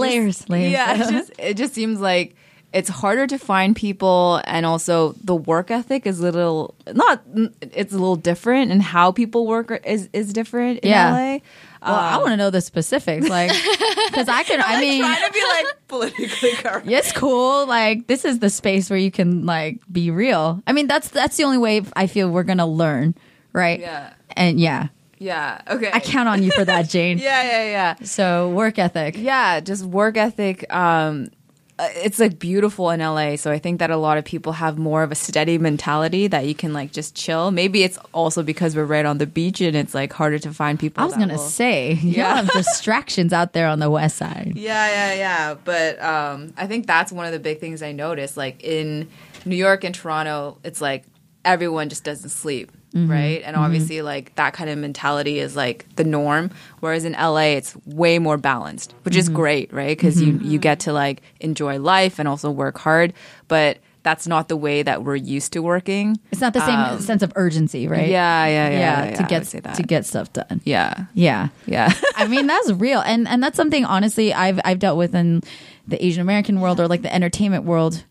[0.00, 0.72] layers, layers.
[0.72, 2.35] yeah it just it just seems like
[2.72, 7.22] it's harder to find people and also the work ethic is a little not
[7.61, 11.12] it's a little different and how people work is is different in Yeah.
[11.12, 11.38] LA.
[11.87, 13.50] Well, I um, want to know the specifics, like,
[14.09, 14.59] because I can.
[14.62, 16.87] I mean, trying to be like politically correct.
[16.88, 17.66] it's cool.
[17.66, 20.62] Like, this is the space where you can like be real.
[20.66, 23.14] I mean, that's that's the only way I feel we're gonna learn,
[23.52, 23.80] right?
[23.80, 24.14] Yeah.
[24.35, 24.88] And yeah,
[25.24, 25.60] Yeah.
[25.68, 25.90] Okay.
[25.92, 27.18] I count on you for that, Jane.
[27.18, 27.94] Yeah, yeah, yeah.
[28.04, 29.16] So work ethic.
[29.16, 30.56] Yeah, just work ethic.
[30.72, 31.28] Um,
[31.76, 33.34] uh, it's like beautiful in LA.
[33.34, 36.46] So I think that a lot of people have more of a steady mentality that
[36.46, 37.50] you can like just chill.
[37.50, 40.78] Maybe it's also because we're right on the beach and it's like harder to find
[40.78, 41.02] people.
[41.02, 42.37] I was gonna will- say, you Yeah.
[42.37, 44.52] have distractions out there on the west side.
[44.56, 45.54] Yeah, yeah, yeah.
[45.64, 48.37] But um, I think that's one of the big things I noticed.
[48.37, 49.08] Like in
[49.44, 51.02] New York and Toronto, it's like
[51.44, 53.11] everyone just doesn't sleep, Mm-hmm.
[53.11, 53.42] right?
[53.44, 53.64] And mm-hmm.
[53.64, 56.50] obviously, like that kind of mentality is like the norm.
[56.78, 59.37] Whereas in LA, it's way more balanced, which is mm-hmm.
[59.37, 59.96] great, right?
[59.96, 63.12] Because you you get to like enjoy life and also work hard,
[63.48, 63.78] but.
[64.04, 66.20] That's not the way that we're used to working.
[66.30, 68.04] It's not the same um, sense of urgency, right?
[68.04, 69.04] Um, Yeah, yeah, yeah.
[69.07, 70.61] yeah, to get to get stuff done.
[70.64, 71.48] yeah, Yeah.
[71.64, 71.90] yeah.
[72.14, 75.40] I mean, that's real, and and that's something honestly I've I've dealt with in
[75.88, 78.04] the Asian American world or like the entertainment world,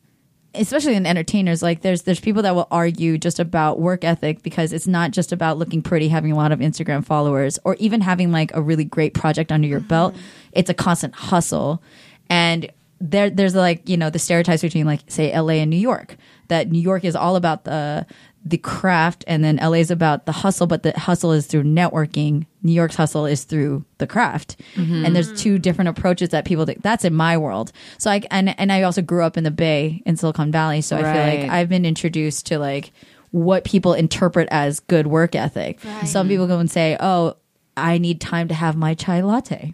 [0.53, 1.61] especially in entertainers.
[1.61, 5.31] Like, there's there's people that will argue just about work ethic because it's not just
[5.31, 8.83] about looking pretty, having a lot of Instagram followers, or even having like a really
[8.83, 10.13] great project under your belt.
[10.13, 10.23] Mm-hmm.
[10.53, 11.81] It's a constant hustle,
[12.29, 15.59] and there there's like you know the stereotypes between like say L.A.
[15.59, 16.15] and New York.
[16.49, 18.05] That New York is all about the
[18.45, 22.45] the craft and then LA is about the hustle, but the hustle is through networking.
[22.61, 24.59] New York's hustle is through the craft.
[24.75, 25.05] Mm-hmm.
[25.05, 27.71] And there's two different approaches that people think that's in my world.
[27.97, 30.97] So I and and I also grew up in the Bay in Silicon Valley, so
[30.97, 32.91] I feel like I've been introduced to like
[33.31, 35.79] what people interpret as good work ethic.
[35.81, 36.29] Some mm-hmm.
[36.29, 37.37] people go and say, "Oh,
[37.77, 39.73] I need time to have my chai latte."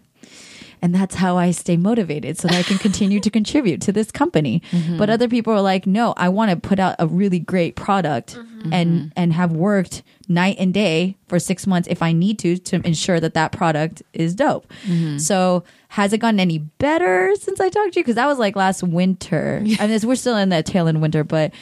[0.82, 4.10] And that's how I stay motivated so that I can continue to contribute to this
[4.10, 4.62] company.
[4.70, 4.98] Mm-hmm.
[4.98, 8.36] But other people are like, no, I want to put out a really great product
[8.36, 8.72] mm-hmm.
[8.72, 9.08] and mm-hmm.
[9.16, 13.20] and have worked night and day for six months if I need to to ensure
[13.20, 14.70] that that product is dope.
[15.18, 18.04] So has it gotten any better since I talked to you?
[18.04, 19.62] Because that was like last winter.
[19.80, 21.52] I mean, we're still in that tail end winter, but.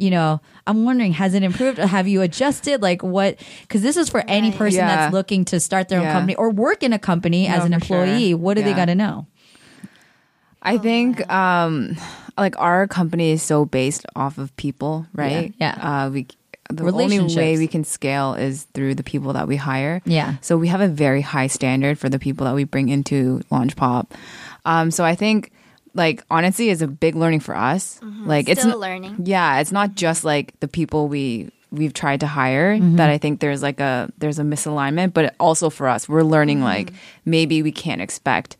[0.00, 1.80] You know, I'm wondering, has it improved?
[1.80, 2.80] Or have you adjusted?
[2.80, 3.38] Like what?
[3.62, 4.86] Because this is for any person Yeah.
[4.96, 7.84] that's looking to start their own company or work in a company as an for
[7.84, 8.04] sure.
[8.04, 8.32] employee.
[8.34, 9.26] What do they got to know?
[10.62, 11.96] I think um
[12.36, 15.52] like our company is so based off of people, right?
[15.58, 15.74] Yeah,
[16.06, 16.26] Uh we
[16.70, 20.02] the only way we can scale is through the people that we hire.
[20.04, 20.34] Yeah.
[20.42, 23.74] So we have a very high standard for the people that we bring into Launch
[23.76, 24.14] Pop.
[24.64, 25.50] Um so I think
[25.98, 28.00] like honestly is a big learning for us.
[28.02, 29.16] Like it's Still learning.
[29.24, 32.96] Yeah, it's not just like the people we we've tried to hire Mm-hmm.
[32.96, 36.62] that I think there's like a there's a misalignment, but also for us, we're learning
[36.62, 36.92] like
[37.26, 38.56] maybe we can't expect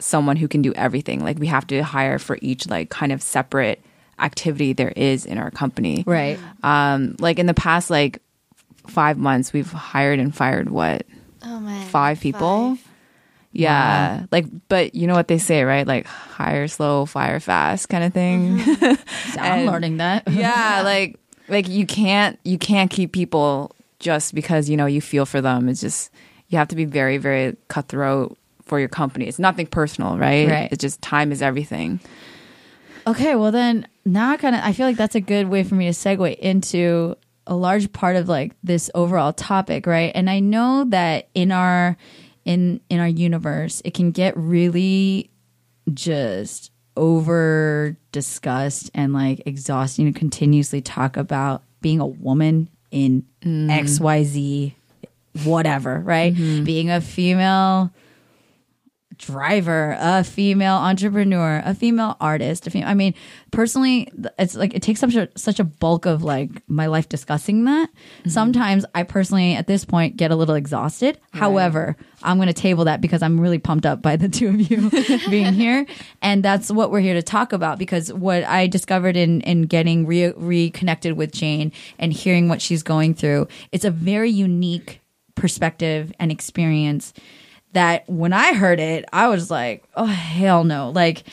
[0.00, 1.22] someone who can do everything.
[1.22, 3.80] Like we have to hire for each like kind of separate
[4.18, 6.02] activity there is in our company.
[6.06, 6.38] Right.
[6.64, 8.20] Um like in the past like
[8.88, 11.06] 5 months we've hired and fired what?
[11.42, 11.86] Oh man.
[11.88, 12.76] Five people?
[12.76, 12.88] Five.
[13.54, 15.86] Yeah, like, but you know what they say, right?
[15.86, 18.58] Like, hire slow, fire fast, kind of thing.
[18.58, 19.38] Mm-hmm.
[19.40, 20.24] I'm learning that.
[20.30, 25.24] yeah, like, like you can't you can't keep people just because you know you feel
[25.24, 25.68] for them.
[25.68, 26.10] It's just
[26.48, 29.26] you have to be very very cutthroat for your company.
[29.26, 30.48] It's nothing personal, right?
[30.48, 30.68] Right.
[30.72, 32.00] It's just time is everything.
[33.06, 35.76] Okay, well then now I kind of I feel like that's a good way for
[35.76, 40.12] me to segue into a large part of like this overall topic, right?
[40.14, 41.96] And I know that in our
[42.44, 45.30] in in our universe, it can get really
[45.92, 53.68] just over discussed and like exhausting to continuously talk about being a woman in mm.
[53.68, 54.74] XYZ
[55.42, 56.34] whatever, right?
[56.34, 56.64] Mm-hmm.
[56.64, 57.92] Being a female
[59.18, 62.66] driver, a female entrepreneur, a female artist.
[62.66, 63.14] A fem- I mean,
[63.50, 67.64] personally, it's like it takes such a such a bulk of like my life discussing
[67.64, 67.88] that.
[67.90, 68.30] Mm-hmm.
[68.30, 71.18] Sometimes I personally, at this point, get a little exhausted.
[71.32, 74.60] However, I'm going to table that because I'm really pumped up by the two of
[74.60, 74.90] you
[75.30, 75.86] being here,
[76.22, 77.78] and that's what we're here to talk about.
[77.78, 82.82] Because what I discovered in in getting re- reconnected with Jane and hearing what she's
[82.82, 85.00] going through, it's a very unique
[85.34, 87.12] perspective and experience
[87.74, 90.90] that when I heard it, I was like, oh, hell no.
[90.90, 91.24] Like,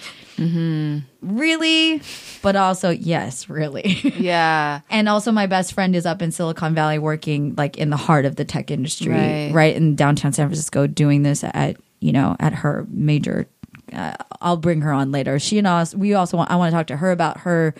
[1.22, 2.02] really?
[2.42, 3.98] But also, yes, really.
[4.22, 4.82] Yeah.
[4.90, 8.26] and also, my best friend is up in Silicon Valley working like in the heart
[8.26, 9.52] of the tech industry, Right.
[9.54, 13.48] right, in downtown San Francisco, doing this at, you know, at her major.
[13.94, 15.38] Uh, I'll bring her on later.
[15.40, 17.74] She and us, we also want, I want to talk to her about her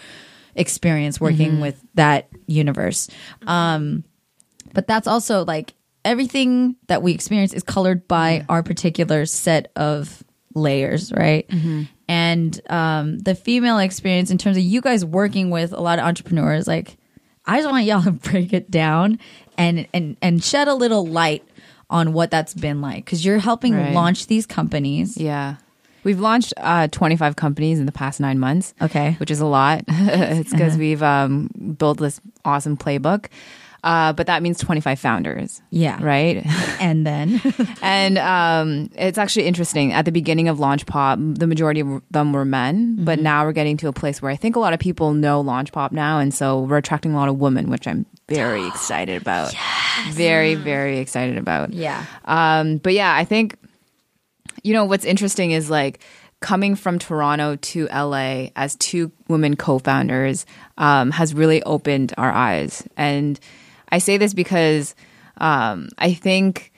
[0.56, 3.08] experience working with that universe.
[3.48, 4.04] Um,
[4.74, 5.74] but that's also like
[6.06, 10.24] everything that we experience is colored by our particular set of
[10.56, 11.50] layers, right?
[12.08, 16.06] And um, the female experience, in terms of you guys working with a lot of
[16.06, 16.98] entrepreneurs, like
[17.46, 19.20] I just want y'all to break it down
[19.58, 21.44] and and and shed a little light
[21.90, 23.94] on what that's been like because you're helping Right.
[23.94, 25.18] launch these companies.
[25.18, 25.56] Yeah.
[26.04, 28.74] We've launched uh, 25 companies in the past nine months.
[28.82, 29.16] Okay.
[29.20, 29.84] Which is a lot.
[29.88, 33.28] it's because we've um, built this awesome playbook.
[33.84, 35.62] Uh, but that means 25 founders.
[35.72, 36.02] Yeah.
[36.02, 36.46] Right.
[36.82, 37.40] And then
[37.84, 39.94] and um, it's actually interesting.
[39.94, 43.52] At the beginning of Launch Pop, the majority of them were men, but now we're
[43.52, 46.18] getting to a place where I think a lot of people know Launch Pop now,
[46.18, 49.54] and so we're attracting a lot of women, which I'm very excited about.
[50.10, 51.72] Very, very excited about.
[51.72, 52.04] Yeah.
[52.26, 53.56] Um, but yeah, I think
[54.64, 56.00] you know what's interesting is like
[56.40, 60.48] coming from Toronto to LA as two women co-founders
[60.80, 63.40] um, has really opened our eyes, and
[63.92, 64.96] I say this because
[65.38, 66.72] um, I think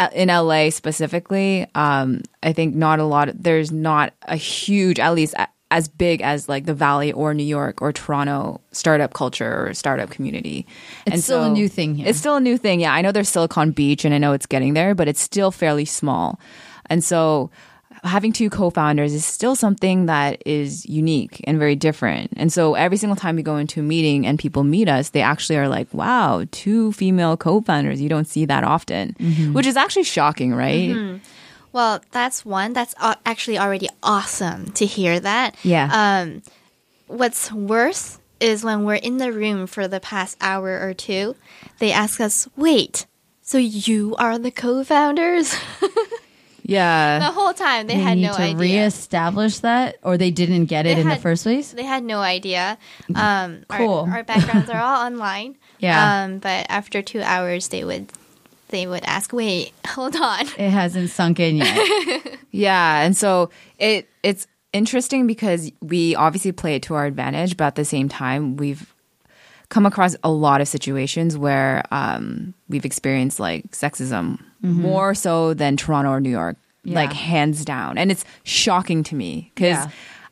[0.00, 3.30] uh, in LA specifically, um, I think not a lot.
[3.34, 5.34] There's not a huge, at least
[5.70, 10.10] as big as like the Valley or New York or Toronto startup culture or startup
[10.10, 10.66] community.
[11.06, 12.08] It's still a new thing here.
[12.08, 12.80] It's still a new thing.
[12.80, 15.50] Yeah, I know there's Silicon Beach, and I know it's getting there, but it's still
[15.50, 16.40] fairly small.
[16.86, 17.50] And so
[18.04, 22.32] having two co-founders is still something that is unique and very different.
[22.36, 25.22] And so every single time we go into a meeting and people meet us, they
[25.22, 28.00] actually are like, "Wow, two female co-founders.
[28.00, 29.52] You don't see that often." Mm-hmm.
[29.52, 31.20] Which is actually shocking, right?
[31.72, 32.72] Well, that's one.
[32.72, 35.54] That's uh, actually already awesome to hear that.
[35.62, 35.88] Yeah.
[35.92, 36.42] Um,
[37.06, 41.36] what's worse is when we're in the room for the past hour or two,
[41.78, 43.06] they ask us, "Wait,
[43.42, 45.54] so you are the co-founders?"
[46.68, 48.56] the whole time they, they had need no to idea.
[48.56, 51.72] reestablish that, or they didn't get it They in the first place.
[51.72, 52.78] They had no idea.
[53.14, 54.08] Um, our- Cool.
[54.12, 55.56] Our, backgrounds are all online.
[55.78, 56.24] Yeah.
[56.24, 58.12] Um, but after two hours, they would
[58.68, 62.38] they would ask, "Wait, hold on." It hasn't sunk in yet.
[62.50, 67.64] Yeah, and so it it's interesting because we obviously play it to our advantage, but
[67.64, 68.92] at the same time, we've
[69.70, 74.82] come across a lot of situations where um, we've experienced like sexism Mm-hmm.
[74.82, 79.52] more so than Toronto or New York, like hands down, and it's shocking to me
[79.54, 79.90] because Yeah.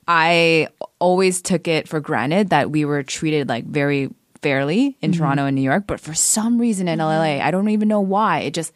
[0.08, 4.10] I always took it for granted that we were treated like very
[4.42, 5.18] fairly in mm-hmm.
[5.18, 7.40] Toronto and New York, but for some reason in mm-hmm.
[7.40, 8.40] LA, I don't even know why.
[8.40, 8.72] It just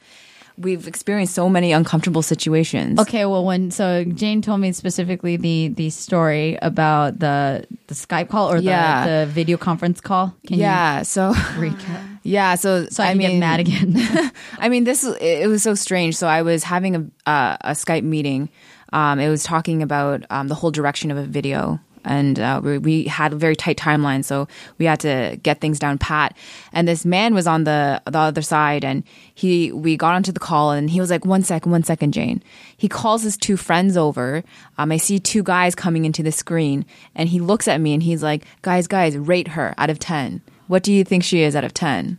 [0.61, 2.99] we've experienced so many uncomfortable situations.
[3.01, 8.29] Okay, well, when so Jane told me specifically the the story about the the Skype
[8.29, 9.05] call or Yeah.
[9.07, 10.35] the, the video conference call.
[10.47, 12.19] Can yeah, so recap?
[12.23, 13.95] yeah, so So I, I mean, mad again.
[14.59, 16.17] I mean, this it was so strange.
[16.17, 18.49] So I was having a uh, a Skype meeting.
[18.93, 22.79] Um, it was talking about um, the whole direction of a video, and uh, we,
[22.79, 26.37] we had a very tight timeline, so we had to get things down pat.
[26.73, 30.41] And this man was on the the other side, and he we got onto the
[30.41, 32.43] call, and he was like, "One second, one second, Jane."
[32.77, 34.43] He calls his two friends over.
[34.79, 36.85] Um, I see two guys coming into the screen,
[37.15, 40.43] and he looks at me, and he's like, "Guys, guys, rate her out of ten.
[40.71, 42.17] What do you think she is out of 10?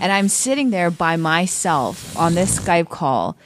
[0.00, 3.36] And I'm sitting there by myself on this Skype call.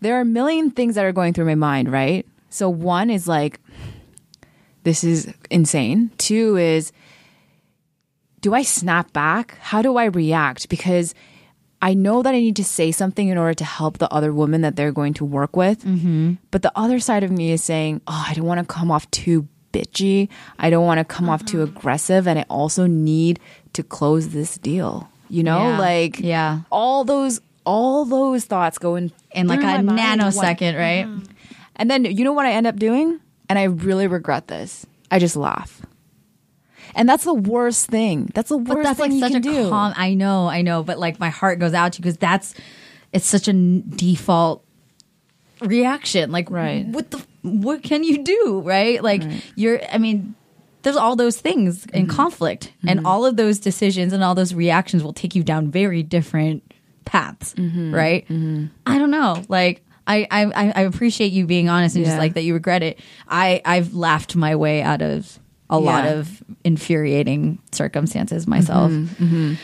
[0.00, 2.24] there are a million things that are going through my mind, right?
[2.50, 3.58] So one is like,
[4.84, 6.10] this is insane.
[6.18, 6.92] Two is,
[8.40, 9.56] do I snap back?
[9.60, 10.68] How do I react?
[10.68, 11.14] Because
[11.82, 14.60] I know that I need to say something in order to help the other woman
[14.62, 15.84] that they're going to work with.
[15.84, 16.34] Mm-hmm.
[16.50, 19.10] But the other side of me is saying, oh, I don't want to come off
[19.10, 20.28] too bitchy.
[20.58, 22.28] I don't want to come off too aggressive.
[22.28, 23.40] And I also need
[23.72, 25.08] to close this deal.
[25.28, 25.78] You know, Yeah.
[25.78, 26.60] like Yeah.
[26.70, 30.78] all those all those thoughts go in In like a my mind into one- nanosecond,
[30.78, 31.08] right?
[31.76, 33.20] and then you know what I end up doing?
[33.48, 34.86] And I really regret this.
[35.10, 35.82] I just laugh.
[36.94, 38.30] And that's the worst thing.
[38.34, 39.68] That's the worst But that's thing like you such can a do.
[39.70, 39.92] calm.
[39.96, 42.54] I know, I know, but like my heart goes out to you because that's
[43.12, 44.64] it's such a n- default
[45.60, 46.30] reaction.
[46.32, 46.86] Like, Right.
[46.86, 47.24] What the?
[47.42, 48.62] What can you do?
[48.64, 49.02] Right?
[49.02, 49.22] Like
[49.54, 49.80] you're.
[49.92, 50.34] I mean,
[50.82, 52.16] there's all those things in Mm-hmm.
[52.16, 56.02] conflict, and all of those decisions and all those reactions will take you down very
[56.02, 56.62] different
[57.04, 57.52] paths.
[57.54, 57.94] Mm-hmm.
[57.94, 58.24] Right?
[58.86, 59.42] I don't know.
[59.48, 59.83] Like.
[60.06, 62.98] I, I I- appreciate you being honest and just like that you regret it.
[63.28, 65.38] I I've laughed my way out of
[65.70, 68.90] a lot of infuriating circumstances myself.
[68.92, 69.54] Mm-hmm.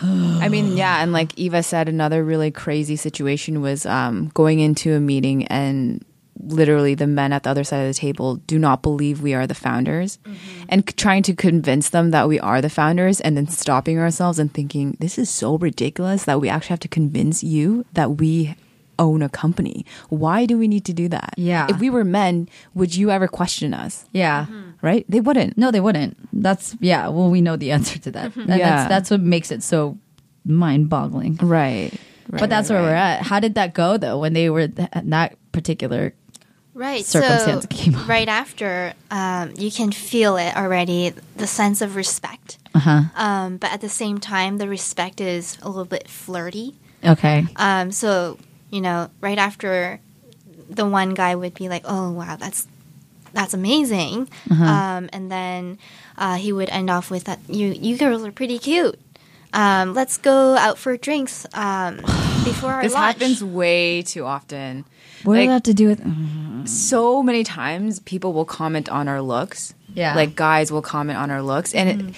[0.42, 4.94] I mean, yeah, and like Eva said, another really crazy situation was um, going into
[4.94, 6.02] a meeting and
[6.42, 9.46] literally the men at the other side of the table do not believe we are
[9.46, 10.18] the founders
[10.70, 14.38] and c- trying to convince them that we are the founders and then stopping ourselves
[14.38, 18.54] and thinking this is so ridiculous that we actually have to convince you that we
[19.04, 19.76] own a company
[20.22, 21.66] why do we need to do that Yeah.
[21.72, 22.34] if we were men
[22.78, 24.46] would you ever question us Yeah.
[24.88, 26.14] right they wouldn't No, they wouldn't.
[26.46, 27.08] That's yeah.
[27.14, 28.28] Well, we know the answer to that.
[28.36, 28.58] And Yeah.
[28.68, 29.78] That's that's what makes it so
[30.44, 31.38] mind-boggling.
[31.42, 31.92] right,
[32.28, 33.22] but that's where we're at.
[33.22, 34.18] How did that go though?
[34.18, 36.12] When they were th- that particular
[36.74, 37.04] Right.
[37.04, 38.08] circumstance so came up.
[38.08, 42.58] right after, um, you can feel it already, the sense of respect.
[42.74, 43.02] Uh-huh.
[43.16, 46.76] Um, but at the same time, the respect is a little bit flirty.
[47.04, 47.46] Okay.
[47.56, 48.38] Um, so
[48.70, 50.00] you know, right after,
[50.68, 52.66] the one guy would be like, "Oh wow, that's
[53.32, 54.64] that's amazing," Uh-huh.
[54.64, 55.78] um, and then
[56.16, 58.98] uh, he would end off with that, "You you girls are pretty cute.
[59.52, 61.96] Um, let's go out for drinks um,
[62.44, 64.84] before our this lunch." happens way too often
[65.24, 66.68] What Like- does that have to do with?
[66.68, 69.74] so many times people will comment on our looks.
[69.92, 70.14] Yeah.
[70.14, 71.74] Like guys will comment on our looks.
[71.74, 72.14] And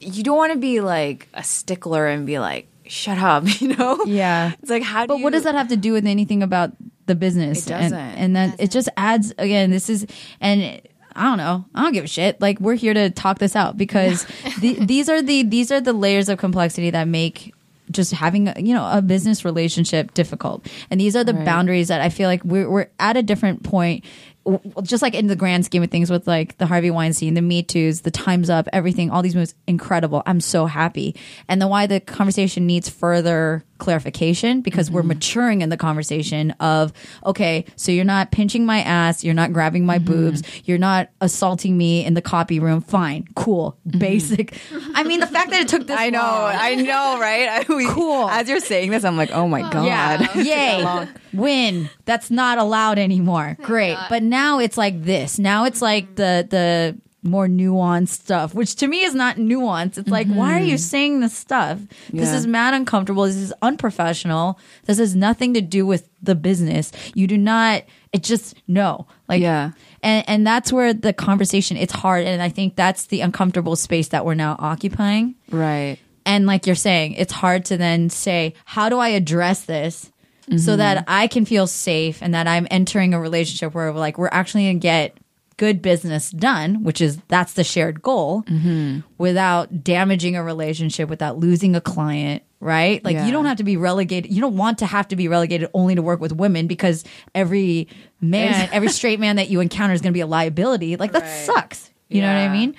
[0.00, 3.68] it, you don't want to be like a stickler and be like, shut up, you
[3.76, 4.04] know?
[4.06, 4.52] Yeah.
[4.60, 5.24] It's like, how do But you.
[5.24, 6.72] what does that have to do with anything about
[7.06, 7.66] the business?
[7.66, 7.98] It And, doesn't.
[7.98, 9.70] and then it just adds again.
[9.70, 10.06] This is
[10.40, 10.80] and.
[11.16, 11.64] I don't know.
[11.76, 12.40] I don't give a shit.
[12.40, 14.26] Like we're here to talk this out because
[14.60, 17.54] the, these are the these are the layers of complexity that make
[17.88, 20.66] just having you know a business relationship difficult.
[20.90, 21.44] And these are the Right.
[21.44, 24.04] boundaries that I feel like we're we're at a different point
[24.82, 27.62] just like in the grand scheme of things with like the Harvey Weinstein, the Me
[27.62, 30.22] Too's, the Time's Up, everything, all these moves, incredible.
[30.26, 31.16] I'm so happy.
[31.48, 35.08] And then why the conversation needs further clarification because we're mm-hmm.
[35.08, 36.92] maturing in the conversation of,
[37.24, 40.12] okay, so you're not pinching my ass, you're not grabbing my mm-hmm.
[40.12, 42.80] boobs, you're not assaulting me in the copy room.
[42.80, 43.98] Fine, cool, mm-hmm.
[43.98, 44.58] basic.
[44.94, 46.56] I mean, the fact that it took this I know, long.
[46.58, 47.48] I know, right?
[47.48, 48.28] I, we, Cool.
[48.28, 49.86] As you're saying this, I'm like, oh my God.
[49.86, 50.34] Yeah.
[50.34, 51.08] Yay.
[51.32, 51.90] Win.
[52.04, 53.56] That's not allowed anymore.
[53.62, 53.96] Great.
[54.08, 55.38] But now it's like this.
[55.38, 59.98] Now it's like the the more nuanced stuff, which to me is not nuanced.
[59.98, 61.80] It's like, why are you saying this stuff?
[62.12, 63.24] This is mad uncomfortable.
[63.24, 64.58] This is unprofessional.
[64.84, 66.92] This has nothing to do with the business.
[67.14, 67.82] You do not
[68.12, 69.06] it just no.
[69.28, 69.72] Like Yeah.
[70.02, 74.08] and and that's where the conversation it's hard and I think that's the uncomfortable space
[74.08, 75.34] that we're now occupying.
[75.50, 75.98] Right.
[76.26, 80.10] And like you're saying, it's hard to then say, how do I address this
[80.44, 80.58] Mm-hmm.
[80.58, 84.28] so that I can feel safe and that I'm entering a relationship where like we're
[84.30, 85.16] actually going to get
[85.56, 89.00] good business done, which is that's the shared goal Mm-hmm.
[89.18, 93.04] without damaging a relationship, without losing a client, right?
[93.04, 93.26] Like Yeah.
[93.26, 94.32] you don't have to be relegated.
[94.32, 97.88] You don't want to have to be relegated only to work with women because every
[98.20, 100.96] man, every straight man that you encounter is going to be a liability.
[100.96, 101.46] Like that Right.
[101.46, 101.90] sucks.
[102.08, 102.74] You know what I mean?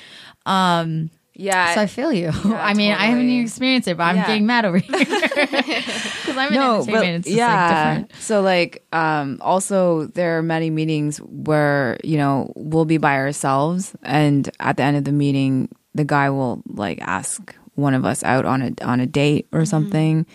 [0.45, 1.75] Um, Yeah.
[1.75, 2.29] so I feel you.
[2.45, 4.27] I mean, I haven't even experienced it, but I'm Yeah.
[4.27, 7.15] getting mad over here because I'm in entertainment.
[7.17, 7.47] It's just yeah.
[7.55, 8.21] like different.
[8.23, 13.95] So like, um, also there are many meetings where you know we'll be by ourselves,
[14.03, 18.23] and at the end of the meeting, the guy will like ask one of us
[18.23, 19.57] out on a on a date Mm-hmm.
[19.57, 20.25] or something.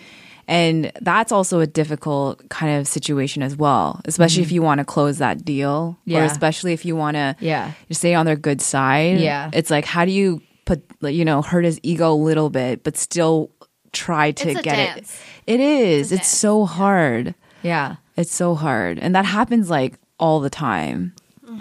[0.48, 4.84] And that's also a difficult kind of situation as well, especially if you want to
[4.84, 6.10] close that deal, Mm-hmm.
[6.10, 6.20] Yeah.
[6.22, 7.72] or especially if you want to Yeah.
[7.92, 9.20] stay on their good side.
[9.20, 9.50] Yeah.
[9.52, 12.96] it's like how do you put you know hurt his ego a little bit, but
[12.96, 13.50] still
[13.92, 15.20] try to It's a get dance.
[15.47, 15.55] it.
[15.55, 16.12] It is.
[16.12, 17.34] a It's, so hard.
[17.62, 21.12] Yeah, It's so hard, and that happens like all the time.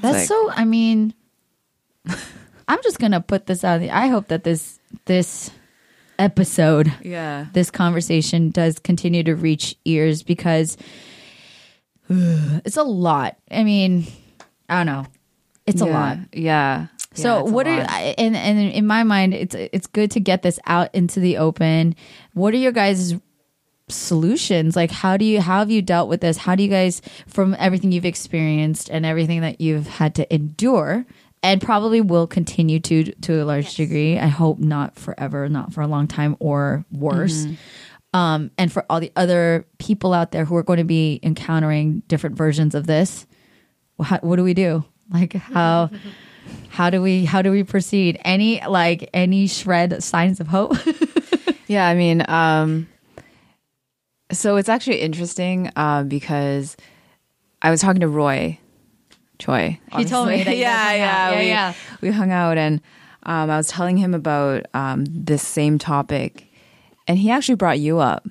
[0.01, 0.51] that's like- so.
[0.51, 1.13] I mean,
[2.67, 3.79] I'm just gonna put this out.
[3.81, 3.93] there.
[3.93, 5.51] I hope that this this
[6.19, 7.47] episode, Yeah.
[7.53, 10.77] this conversation, does continue to reach ears because
[12.09, 13.37] it's a lot.
[13.51, 14.05] I mean,
[14.67, 15.05] I don't know.
[15.65, 16.17] It's a lot.
[16.33, 16.87] Yeah.
[17.15, 17.81] So Yeah, what are
[18.17, 21.95] and and in my mind, it's it's good to get this out into the open.
[22.33, 23.15] What are your guys'
[23.87, 24.75] solutions?
[24.75, 26.37] Like, how do you how have you dealt with this?
[26.37, 31.05] How do you guys, from everything you've experienced and everything that you've had to endure,
[31.41, 34.19] and probably will continue to to a large degree?
[34.19, 37.45] I hope not forever, not for a long time, or worse.
[38.13, 42.01] Um, and for all the other people out there who are going to be encountering
[42.07, 43.27] different versions of this,
[43.97, 44.83] wha- what do we do?
[45.11, 45.91] Like how
[46.69, 48.19] how do we how do we proceed?
[48.25, 50.75] Any like any shred signs of hope?
[51.69, 52.89] Yeah, I mean, um,
[54.31, 56.75] so it's actually interesting um, because
[57.61, 58.57] I was talking to Roy
[59.37, 59.79] Choi.
[59.95, 61.29] He told me that yeah, yeah.
[61.29, 61.73] Yeah, we, yeah.
[62.01, 62.81] We hung out, and
[63.21, 66.47] um, I was telling him about um, this same topic,
[67.07, 68.27] and he actually brought you up.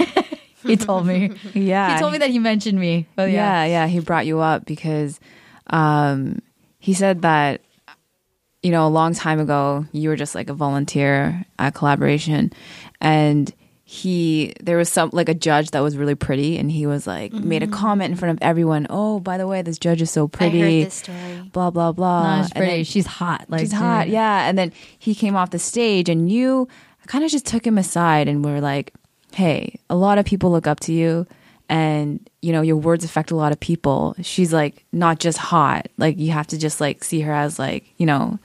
[0.62, 1.32] he told me.
[1.54, 3.06] Yeah, He told me that he mentioned me.
[3.16, 3.84] But yeah, yeah.
[3.84, 5.18] yeah, he brought you up because
[5.68, 6.42] um,
[6.86, 7.62] he said that
[8.62, 12.52] you know a long time ago you were just like a volunteer at Kollaboration,
[13.00, 17.04] and he there was some like a judge that was really pretty, and he was
[17.04, 17.48] like mm-hmm.
[17.48, 18.86] made a comment in front of everyone.
[18.88, 20.60] Oh, by the way, this judge is so I pretty.
[20.60, 21.50] heard this story.
[21.52, 22.36] Blah blah blah.
[22.36, 22.84] No, she's And then- pretty.
[22.84, 23.46] She's hot.
[23.48, 24.12] Like She's hot, dude.
[24.12, 24.48] yeah.
[24.48, 26.68] And then he came off the stage, and you
[27.08, 28.94] kind of just took him aside and were like,
[29.34, 31.26] "Hey, a lot of people look up to you,
[31.68, 34.14] and you know your words affect a lot of people.
[34.22, 37.84] She's like not just hot; like you have to just like see her as like
[37.96, 38.38] you know."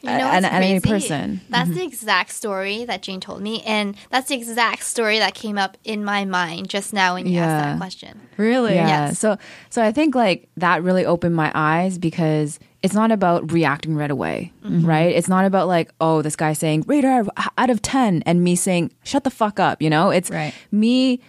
[0.00, 1.08] You know an- what's an any crazy?
[1.08, 1.40] person.
[1.50, 1.88] That's the mm-hmm.
[1.88, 6.04] exact story that Jane told me, and that's the exact story that came up in
[6.04, 8.20] my mind just now when you asked that question.
[8.36, 8.76] Really?
[8.76, 8.86] Yeah.
[8.86, 9.18] Yes.
[9.18, 9.38] So
[9.70, 14.10] so I think like that really opened my eyes because it's not about reacting right
[14.10, 14.86] away, mm-hmm.
[14.86, 15.14] right?
[15.14, 17.24] It's not about like, oh, this guy saying radar
[17.56, 20.10] out of 10 and me saying shut the fuck up, you know?
[20.10, 20.54] It's Right.
[20.70, 21.20] me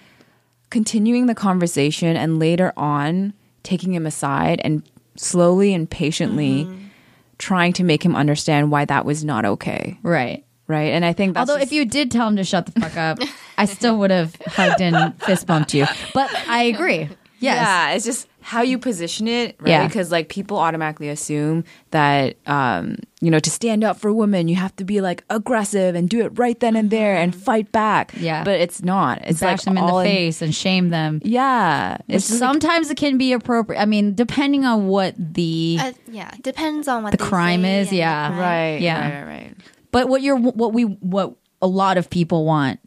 [0.69, 4.83] continuing the conversation and later on taking him aside and
[5.15, 6.85] slowly and patiently mm-hmm.
[7.37, 10.45] trying to make him understand why that was not okay, Right.
[10.67, 10.93] right?
[10.93, 12.95] And I think that's Although just- if you did tell him to shut the fuck
[12.95, 13.19] up,
[13.57, 15.85] I still would have hugged and fist bumped you.
[16.13, 17.09] But I agree.
[17.39, 17.55] Yes.
[17.55, 19.69] Yeah, it's just how you position it, right?
[19.69, 19.87] Yeah.
[19.87, 24.55] Because like people automatically assume that um, you know, to stand up for women, you
[24.55, 28.11] have to be like aggressive and do it right then and there and fight back.
[28.17, 28.43] Yeah.
[28.43, 29.19] But it's not.
[29.23, 31.21] It's Bash like them in the all face and shame them.
[31.23, 31.97] Yeah.
[32.07, 33.79] It's just like- sometimes it can be appropriate.
[33.79, 38.29] I mean, depending on what the Uh, yeah, depends on what The crime is, yeah.
[38.29, 38.39] crime.
[38.39, 38.81] right.
[38.81, 38.99] Yeah.
[38.99, 39.55] Right, right, right.
[39.91, 42.79] But what you're what we what a lot of people want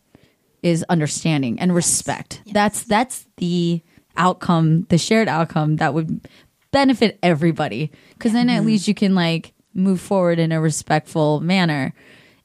[0.62, 2.42] is understanding and respect.
[2.46, 3.80] That's that's the
[4.16, 6.28] outcome, the shared outcome that would
[6.70, 7.90] benefit everybody.
[8.14, 11.94] Because then at least you can like move forward in a respectful manner.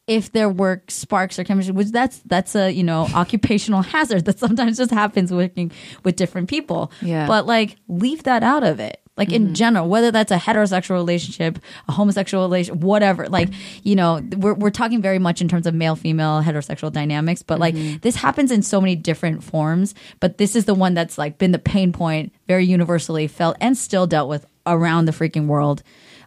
[0.06, 4.40] If their work sparks or chemistry, which that's that's a you know occupational hazard that
[4.40, 5.72] sometimes just happens working
[6.04, 6.92] with different people.
[7.02, 7.28] Yeah.
[7.28, 9.02] But like leave that out of it.
[9.18, 9.54] Like in mm-hmm.
[9.54, 13.28] general, whether that's a heterosexual relationship, a homosexual relationship, whatever.
[13.28, 13.50] Like
[13.84, 17.60] you know, we're we're talking very much in terms of male female heterosexual dynamics, but
[17.60, 17.98] like mm-hmm.
[18.02, 19.96] this happens in so many different forms.
[20.20, 23.78] But this is the one that's like been the pain point, very universally felt and
[23.78, 25.82] still dealt with around the freaking world.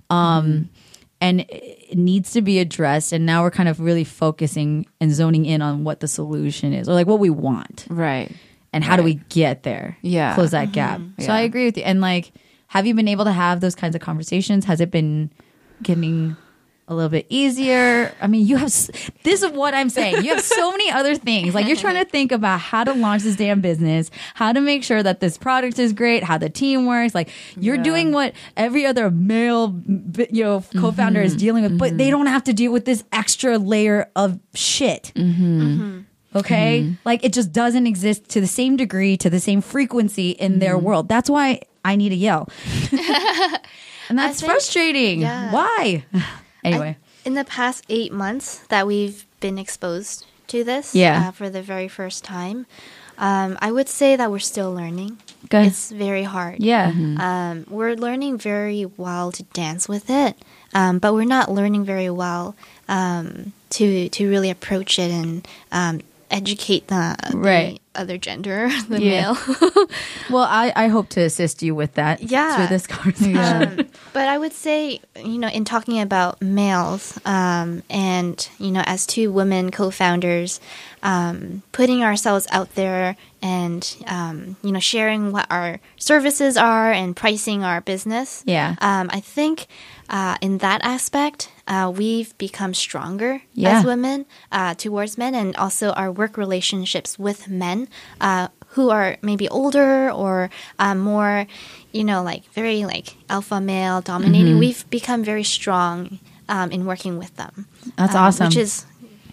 [0.09, 0.63] Um, mm-hmm.
[1.21, 3.13] and it needs to be addressed.
[3.13, 6.89] And now we're kind of really focusing and zoning in on what the solution is,
[6.89, 8.33] or like what we want Right.
[8.73, 9.97] and how do we get there?
[10.03, 10.35] Yeah.
[10.35, 11.01] close that gap.
[11.21, 11.85] So I agree with you.
[11.85, 12.33] And like,
[12.71, 14.65] have you been able to have those kinds of conversations?
[14.65, 15.29] Has it been
[15.83, 16.37] getting
[16.87, 18.15] a little bit easier?
[18.21, 18.71] I mean, you have.
[19.25, 20.23] This is what I'm saying.
[20.25, 21.53] You have so many other things.
[21.53, 24.85] Like you're trying to think about how to launch this damn business, how to make
[24.85, 27.13] sure that this product is great, how the team works.
[27.13, 29.75] Like you're doing what every other male,
[30.31, 31.41] you know, co-founder is mm-hmm.
[31.41, 32.19] dealing with, but they mm-hmm.
[32.19, 35.11] don't have to deal with this extra layer of shit.
[35.17, 36.03] Mm-hmm.
[36.35, 36.95] Okay.
[37.05, 40.79] Like it just doesn't exist to the same degree, to the same frequency in their
[40.79, 41.09] world.
[41.09, 42.49] That's why I need to yell.
[44.09, 45.21] and that's think- frustrating.
[45.21, 45.53] yeah.
[45.53, 46.05] Why?
[46.65, 46.97] anyway.
[47.25, 51.29] In the past eight months that we've been exposed to this, Yeah.
[51.29, 52.67] uh, for the very first time,
[53.19, 55.19] um, I would say that we're still learning.
[55.51, 55.67] Good.
[55.67, 56.61] It's very hard.
[56.61, 56.89] yeah.
[57.19, 60.37] Um, we're learning very well to dance with it,
[60.75, 62.57] um, but we're not learning very well
[62.89, 66.01] um, to to really approach it and um,
[66.31, 67.81] educate the, Right.
[67.95, 69.35] Other gender, the Yeah.
[69.35, 69.87] male.
[70.31, 72.23] Well, I, I hope to assist you with that.
[72.23, 72.55] Yeah.
[72.57, 73.37] Through this conversation.
[73.81, 78.83] um, but I would say, you know, in talking about males, um, and you know,
[78.87, 80.61] as two women co-founders,
[81.03, 87.17] um, putting ourselves out there and um, you know, sharing what our services are and
[87.17, 88.45] pricing our business.
[88.47, 88.77] Yeah.
[88.81, 89.67] Um, I think
[90.09, 93.79] uh, in that aspect, uh, we've become stronger Yeah.
[93.79, 97.80] as women uh, towards men, and also our work relationships with men
[98.21, 101.47] uh, who are maybe older or um, more,
[101.93, 106.19] you know, like very like alpha male dominating, we've become very strong
[106.49, 107.67] um, in working with them.
[107.97, 108.47] That's um, awesome.
[108.47, 108.87] Which is,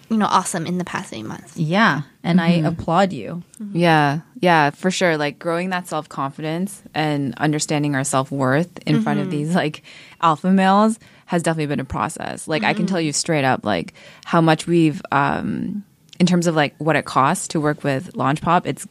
[0.08, 1.56] you know, awesome in the past eight months.
[1.56, 3.42] Yeah, and I applaud you.
[3.72, 5.16] Yeah, yeah, for sure.
[5.16, 9.82] Like growing that self confidence and understanding our self worth in front of these like
[10.20, 12.48] alpha males has definitely been a process.
[12.48, 13.92] Like I can tell you straight up, like
[14.24, 15.84] how much we've, um,
[16.18, 18.86] in terms of like what it costs to work with Launchpop, it's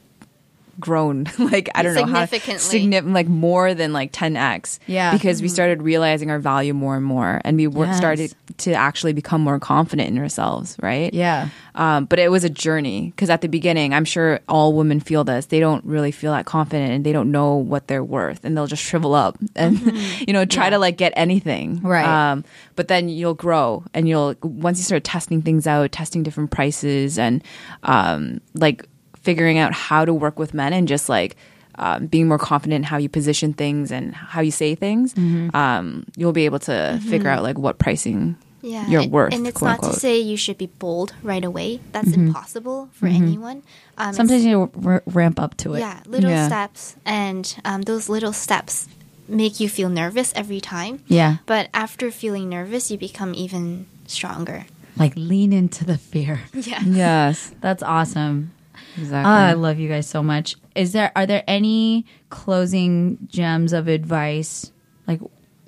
[0.80, 2.59] grown like I don't know how Significantly.
[2.59, 5.11] significant like more than like 10x Yeah.
[5.11, 7.97] because we started realizing our value more and more and we Yes.
[7.97, 11.49] started to actually become more confident in ourselves right Yeah.
[11.75, 15.23] um, but it was a journey because at the beginning, I'm sure all women feel
[15.23, 15.47] this.
[15.47, 18.67] They don't really feel that confident and they don't know what they're worth and they'll
[18.67, 19.80] just shrivel up and,
[20.28, 21.82] you know, try to like get anything.
[21.82, 22.05] Right.
[22.32, 22.43] Um,
[22.75, 27.17] but then you'll grow and you'll, once you start testing things out, testing different prices
[27.19, 27.43] and,
[27.84, 28.88] um, like
[29.28, 31.36] figuring out how to work with men and just like,
[31.80, 35.13] um, being more confident in how you position things and how you say things,
[35.53, 39.34] um, you'll be able to figure out like what pricing Yeah, you're and, worth.
[39.36, 39.93] And it's not unquote.
[39.93, 41.80] to say you should be bold right away.
[41.93, 43.61] That's impossible for anyone.
[43.97, 45.80] Um, Sometimes you r- ramp up to it.
[45.86, 46.47] yeah, little Yeah.
[46.47, 48.88] steps, and um, those little steps
[49.30, 51.01] make you feel nervous every time.
[51.07, 51.38] Yeah.
[51.45, 54.65] But after feeling nervous, you become even stronger.
[54.97, 56.41] Like lean into the fear.
[56.53, 56.82] Yeah.
[57.05, 58.49] Yes, That's awesome.
[58.97, 59.32] Exactly.
[59.32, 60.55] Ah, I love you guys so much.
[60.75, 64.71] Is there are there any closing gems of advice,
[65.07, 65.21] like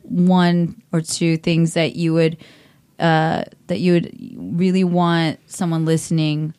[0.04, 2.38] one or two things that you would
[3.00, 6.54] uh, that you would really want someone listening,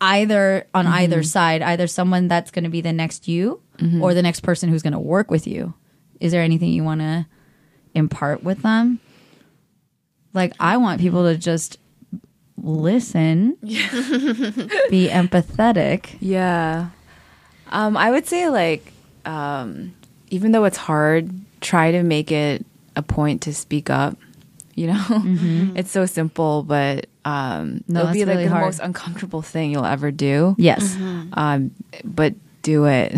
[0.00, 3.60] either on either side, either someone that's going to be the next you
[4.02, 5.72] or the next person who's going to work with you?
[6.20, 7.26] Is there anything you want to
[7.94, 9.00] impart with them?
[10.34, 11.78] Like I want people to just
[12.62, 16.16] listen, be empathetic.
[16.20, 16.90] Yeah.
[17.68, 18.92] Um, I would say like
[19.24, 19.94] um,
[20.30, 21.30] even though it's hard,
[21.60, 22.64] try to make it
[22.96, 24.16] a point to speak up.
[24.74, 25.04] You know,
[25.76, 28.64] it's so simple, but um, No, it'll be that's like really the hard.
[28.64, 30.54] most uncomfortable thing you'll ever do.
[30.58, 30.96] Yes.
[31.34, 33.14] Um, but do it,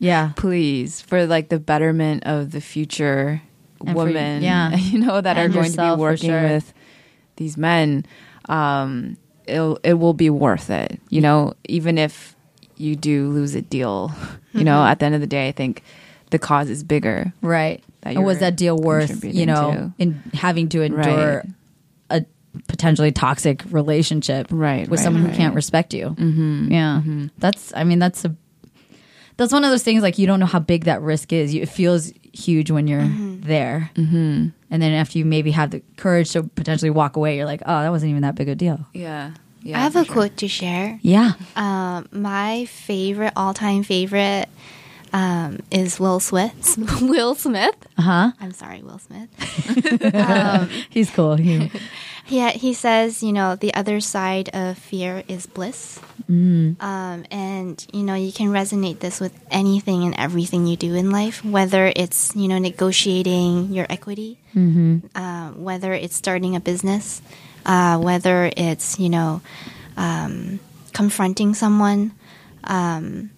[0.00, 0.32] Yeah.
[0.36, 3.42] please, for like the betterment of the future
[3.80, 4.42] And for- women.
[4.42, 4.74] yeah.
[4.76, 6.42] you know that And are going yourself, to be working sure.
[6.42, 6.74] with
[7.36, 8.06] these men.
[8.48, 9.16] Um,
[9.46, 11.00] it'll it will be worth it.
[11.10, 12.34] You know, even if
[12.76, 14.12] you do lose a deal,
[14.52, 15.82] you know, at the end of the day, I think
[16.30, 17.32] the cause is bigger.
[17.40, 17.82] Right.
[18.02, 19.92] That And was that deal worth, you know, to.
[20.02, 21.52] in having to endure Right.
[22.10, 22.24] a
[22.68, 26.10] potentially toxic relationship Right, with right, someone who can't respect you?
[26.10, 26.72] Mm-hmm.
[26.72, 27.02] Yeah.
[27.38, 28.34] That's, I mean, that's a,
[29.36, 31.54] that's one of those things like you don't know how big that risk is.
[31.54, 33.08] You, it feels huge when you're
[33.40, 33.90] there.
[34.74, 37.82] And then after you maybe have the courage to potentially walk away, you're like, oh,
[37.82, 38.84] that wasn't even that big a deal.
[38.92, 39.30] Yeah.
[39.62, 39.78] Yeah.
[39.78, 40.12] I have a sure.
[40.12, 40.98] quote to share.
[41.00, 41.34] Yeah.
[41.54, 44.48] Um, my favorite, all-time favorite,
[45.12, 46.76] um, is Will Smith.
[47.00, 47.76] Will Smith.
[47.96, 48.32] Uh huh.
[48.40, 49.28] I'm sorry, Will Smith.
[50.90, 51.36] He's cool.
[51.36, 51.70] He,
[52.28, 56.00] Yeah, he says, you know, the other side of fear is bliss.
[56.80, 61.10] Um, and, you know, you can resonate this with anything and everything you do in
[61.10, 64.38] life, whether it's, you know, negotiating your equity,
[65.14, 67.20] uh, whether it's starting a business,
[67.66, 69.42] uh, whether it's, you know,
[69.98, 70.60] um,
[70.94, 72.12] confronting someone.
[72.64, 73.30] Um,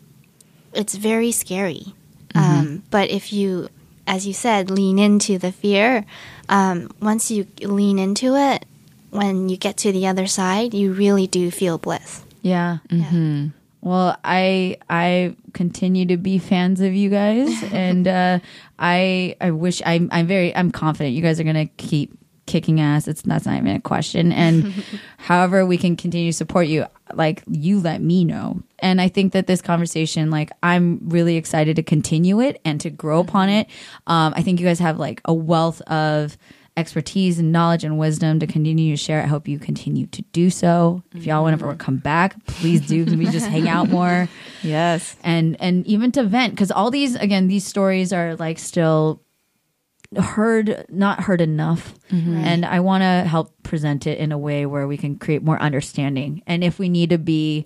[0.73, 1.95] it's very scary.
[2.37, 3.69] Um, but if you,
[4.07, 6.05] as you said, lean into the fear,
[6.49, 8.65] um, once you lean into it,
[9.11, 12.25] when you get to the other side, you really do feel bliss.
[12.43, 12.79] Yeah.
[12.91, 13.47] Yeah.
[13.81, 18.41] Well, I I continue to be fans of you guys, and uh,
[18.79, 23.07] I I wish I'm I'm very I'm confident you guys are gonna keep kicking ass.
[23.07, 24.33] It's that's not even a question.
[24.33, 24.73] And
[25.19, 28.63] however we can continue to support you, like you let me know.
[28.79, 32.91] And I think that this conversation, like I'm really excited to continue it and to
[32.91, 33.69] grow upon it.
[34.07, 36.37] Um, I think you guys have like a wealth of
[36.77, 39.23] expertise and knowledge and wisdom to continue to share.
[39.23, 41.03] I hope you continue to do so.
[41.15, 41.77] If y'all want to mm-hmm.
[41.79, 43.05] come back, please do.
[43.07, 44.29] Can we just hang out more?
[44.63, 45.17] Yes.
[45.23, 49.23] and and even to vent because all these again these stories are like still
[50.19, 52.37] heard not heard enough mm-hmm.
[52.37, 55.61] and i want to help present it in a way where we can create more
[55.61, 57.65] understanding and if we need to be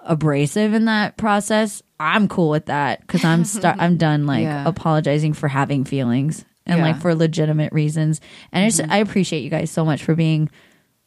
[0.00, 4.66] abrasive in that process i'm cool with that because i'm st- i'm done like Yeah.
[4.66, 8.20] apologizing for having feelings and like for legitimate reasons
[8.52, 10.50] and I just i appreciate you guys so much for being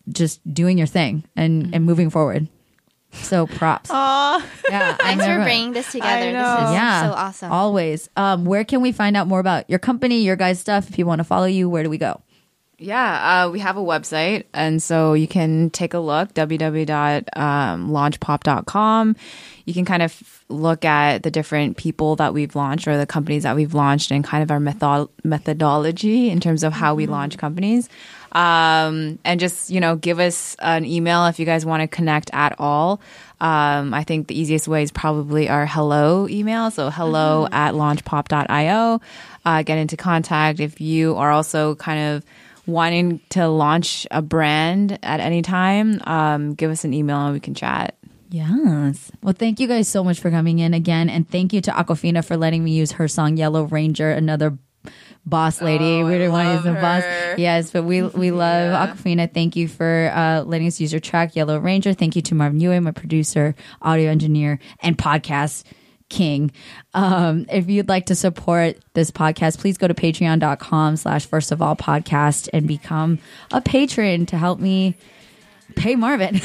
[0.10, 2.48] just doing your thing and and moving forward
[3.12, 6.26] so props Oh, yeah Thanks for bringing this together.
[6.26, 7.52] This is yeah, so awesome.
[7.52, 8.10] Always.
[8.18, 10.90] Um, where can we find out more about your company, your guys' stuff?
[10.90, 12.22] If you want to follow you, where do we go?
[12.80, 19.16] Yeah, uh, we have a website, and so you can take a look www.launchpop.com.
[19.66, 23.44] You can kind of look at the different people that we've launched or the companies
[23.44, 27.38] that we've launched and kind of our method- methodology in terms of how we launch
[27.38, 27.90] companies.
[28.34, 32.32] Um, and just, you know, give us an email if you guys want to connect
[32.34, 33.00] at all.
[33.40, 36.72] Um, I think the easiest way is probably our hello email.
[36.72, 39.02] So hello at launchpop.io.
[39.46, 42.26] Uh, get into contact if you are also kind of
[42.66, 46.02] wanting to launch a brand at any time.
[46.06, 47.96] Um, give us an email and we can chat.
[48.34, 49.12] Yes.
[49.22, 51.08] Well, thank you guys so much for coming in again.
[51.08, 54.58] And thank you to Awkwafina for letting me use her song Yellow Ranger, another
[55.24, 56.02] boss lady.
[56.02, 57.04] Oh, we didn't want to use the boss.
[57.38, 59.32] Yes, but we we love Awkwafina.
[59.32, 61.94] Thank you for uh, letting us use your track, Yellow Ranger.
[61.94, 63.54] Thank you to Marvin Ewing, my producer,
[63.84, 65.64] audio engineer, and podcast
[66.10, 66.52] king.
[66.96, 71.62] Um, if you'd like to support this podcast, please go to patreon.com slash first of
[71.62, 73.20] all podcast and become
[73.52, 74.96] a patron to help me
[75.76, 76.36] pay Marvin.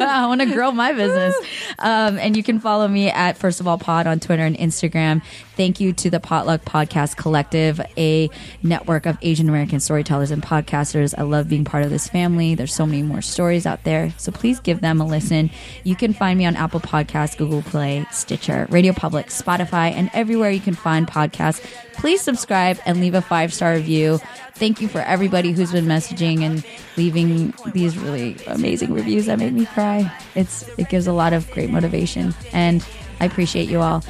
[0.00, 1.36] I want to grow my business.
[1.78, 5.22] Um, and you can follow me at First of All Pod on Twitter and Instagram.
[5.56, 8.30] Thank you to the Potluck Podcast Collective, a
[8.62, 11.14] network of Asian American storytellers and podcasters.
[11.16, 12.54] I love being part of this family.
[12.54, 14.12] There's so many more stories out there.
[14.16, 15.50] So please give them a listen.
[15.84, 20.50] You can find me on Apple Podcasts, Google Play, Stitcher, Radio Public, Spotify, and everywhere
[20.50, 21.64] you can find podcasts.
[22.00, 24.18] Please subscribe and leave a five star review.
[24.54, 26.64] Thank you for everybody who's been messaging and
[26.96, 30.10] leaving these really amazing reviews that make me cry.
[30.34, 32.84] It's it gives a lot of great motivation, and
[33.20, 34.00] I appreciate you all.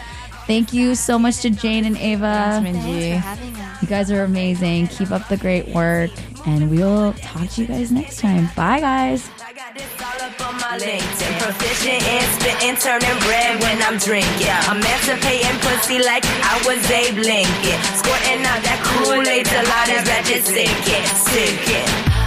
[0.47, 2.61] Thank you so much to Jane and Ava.
[2.63, 3.83] Thanks for having us.
[3.83, 4.87] You guys are amazing.
[4.87, 6.11] Keep up the great work,
[6.47, 8.49] and we'll talk to you guys next time.
[8.57, 9.29] Bye, guys.
[9.61, 11.39] Got this all up on my LinkedIn.
[11.39, 14.49] Proficient in spitting, turning red when I'm drinking.
[14.49, 17.81] I'm emancipating pussy like I was Abe Lincoln.
[18.01, 22.20] Squirting out that Kool-Aid till all that ratchet sinking, sinking.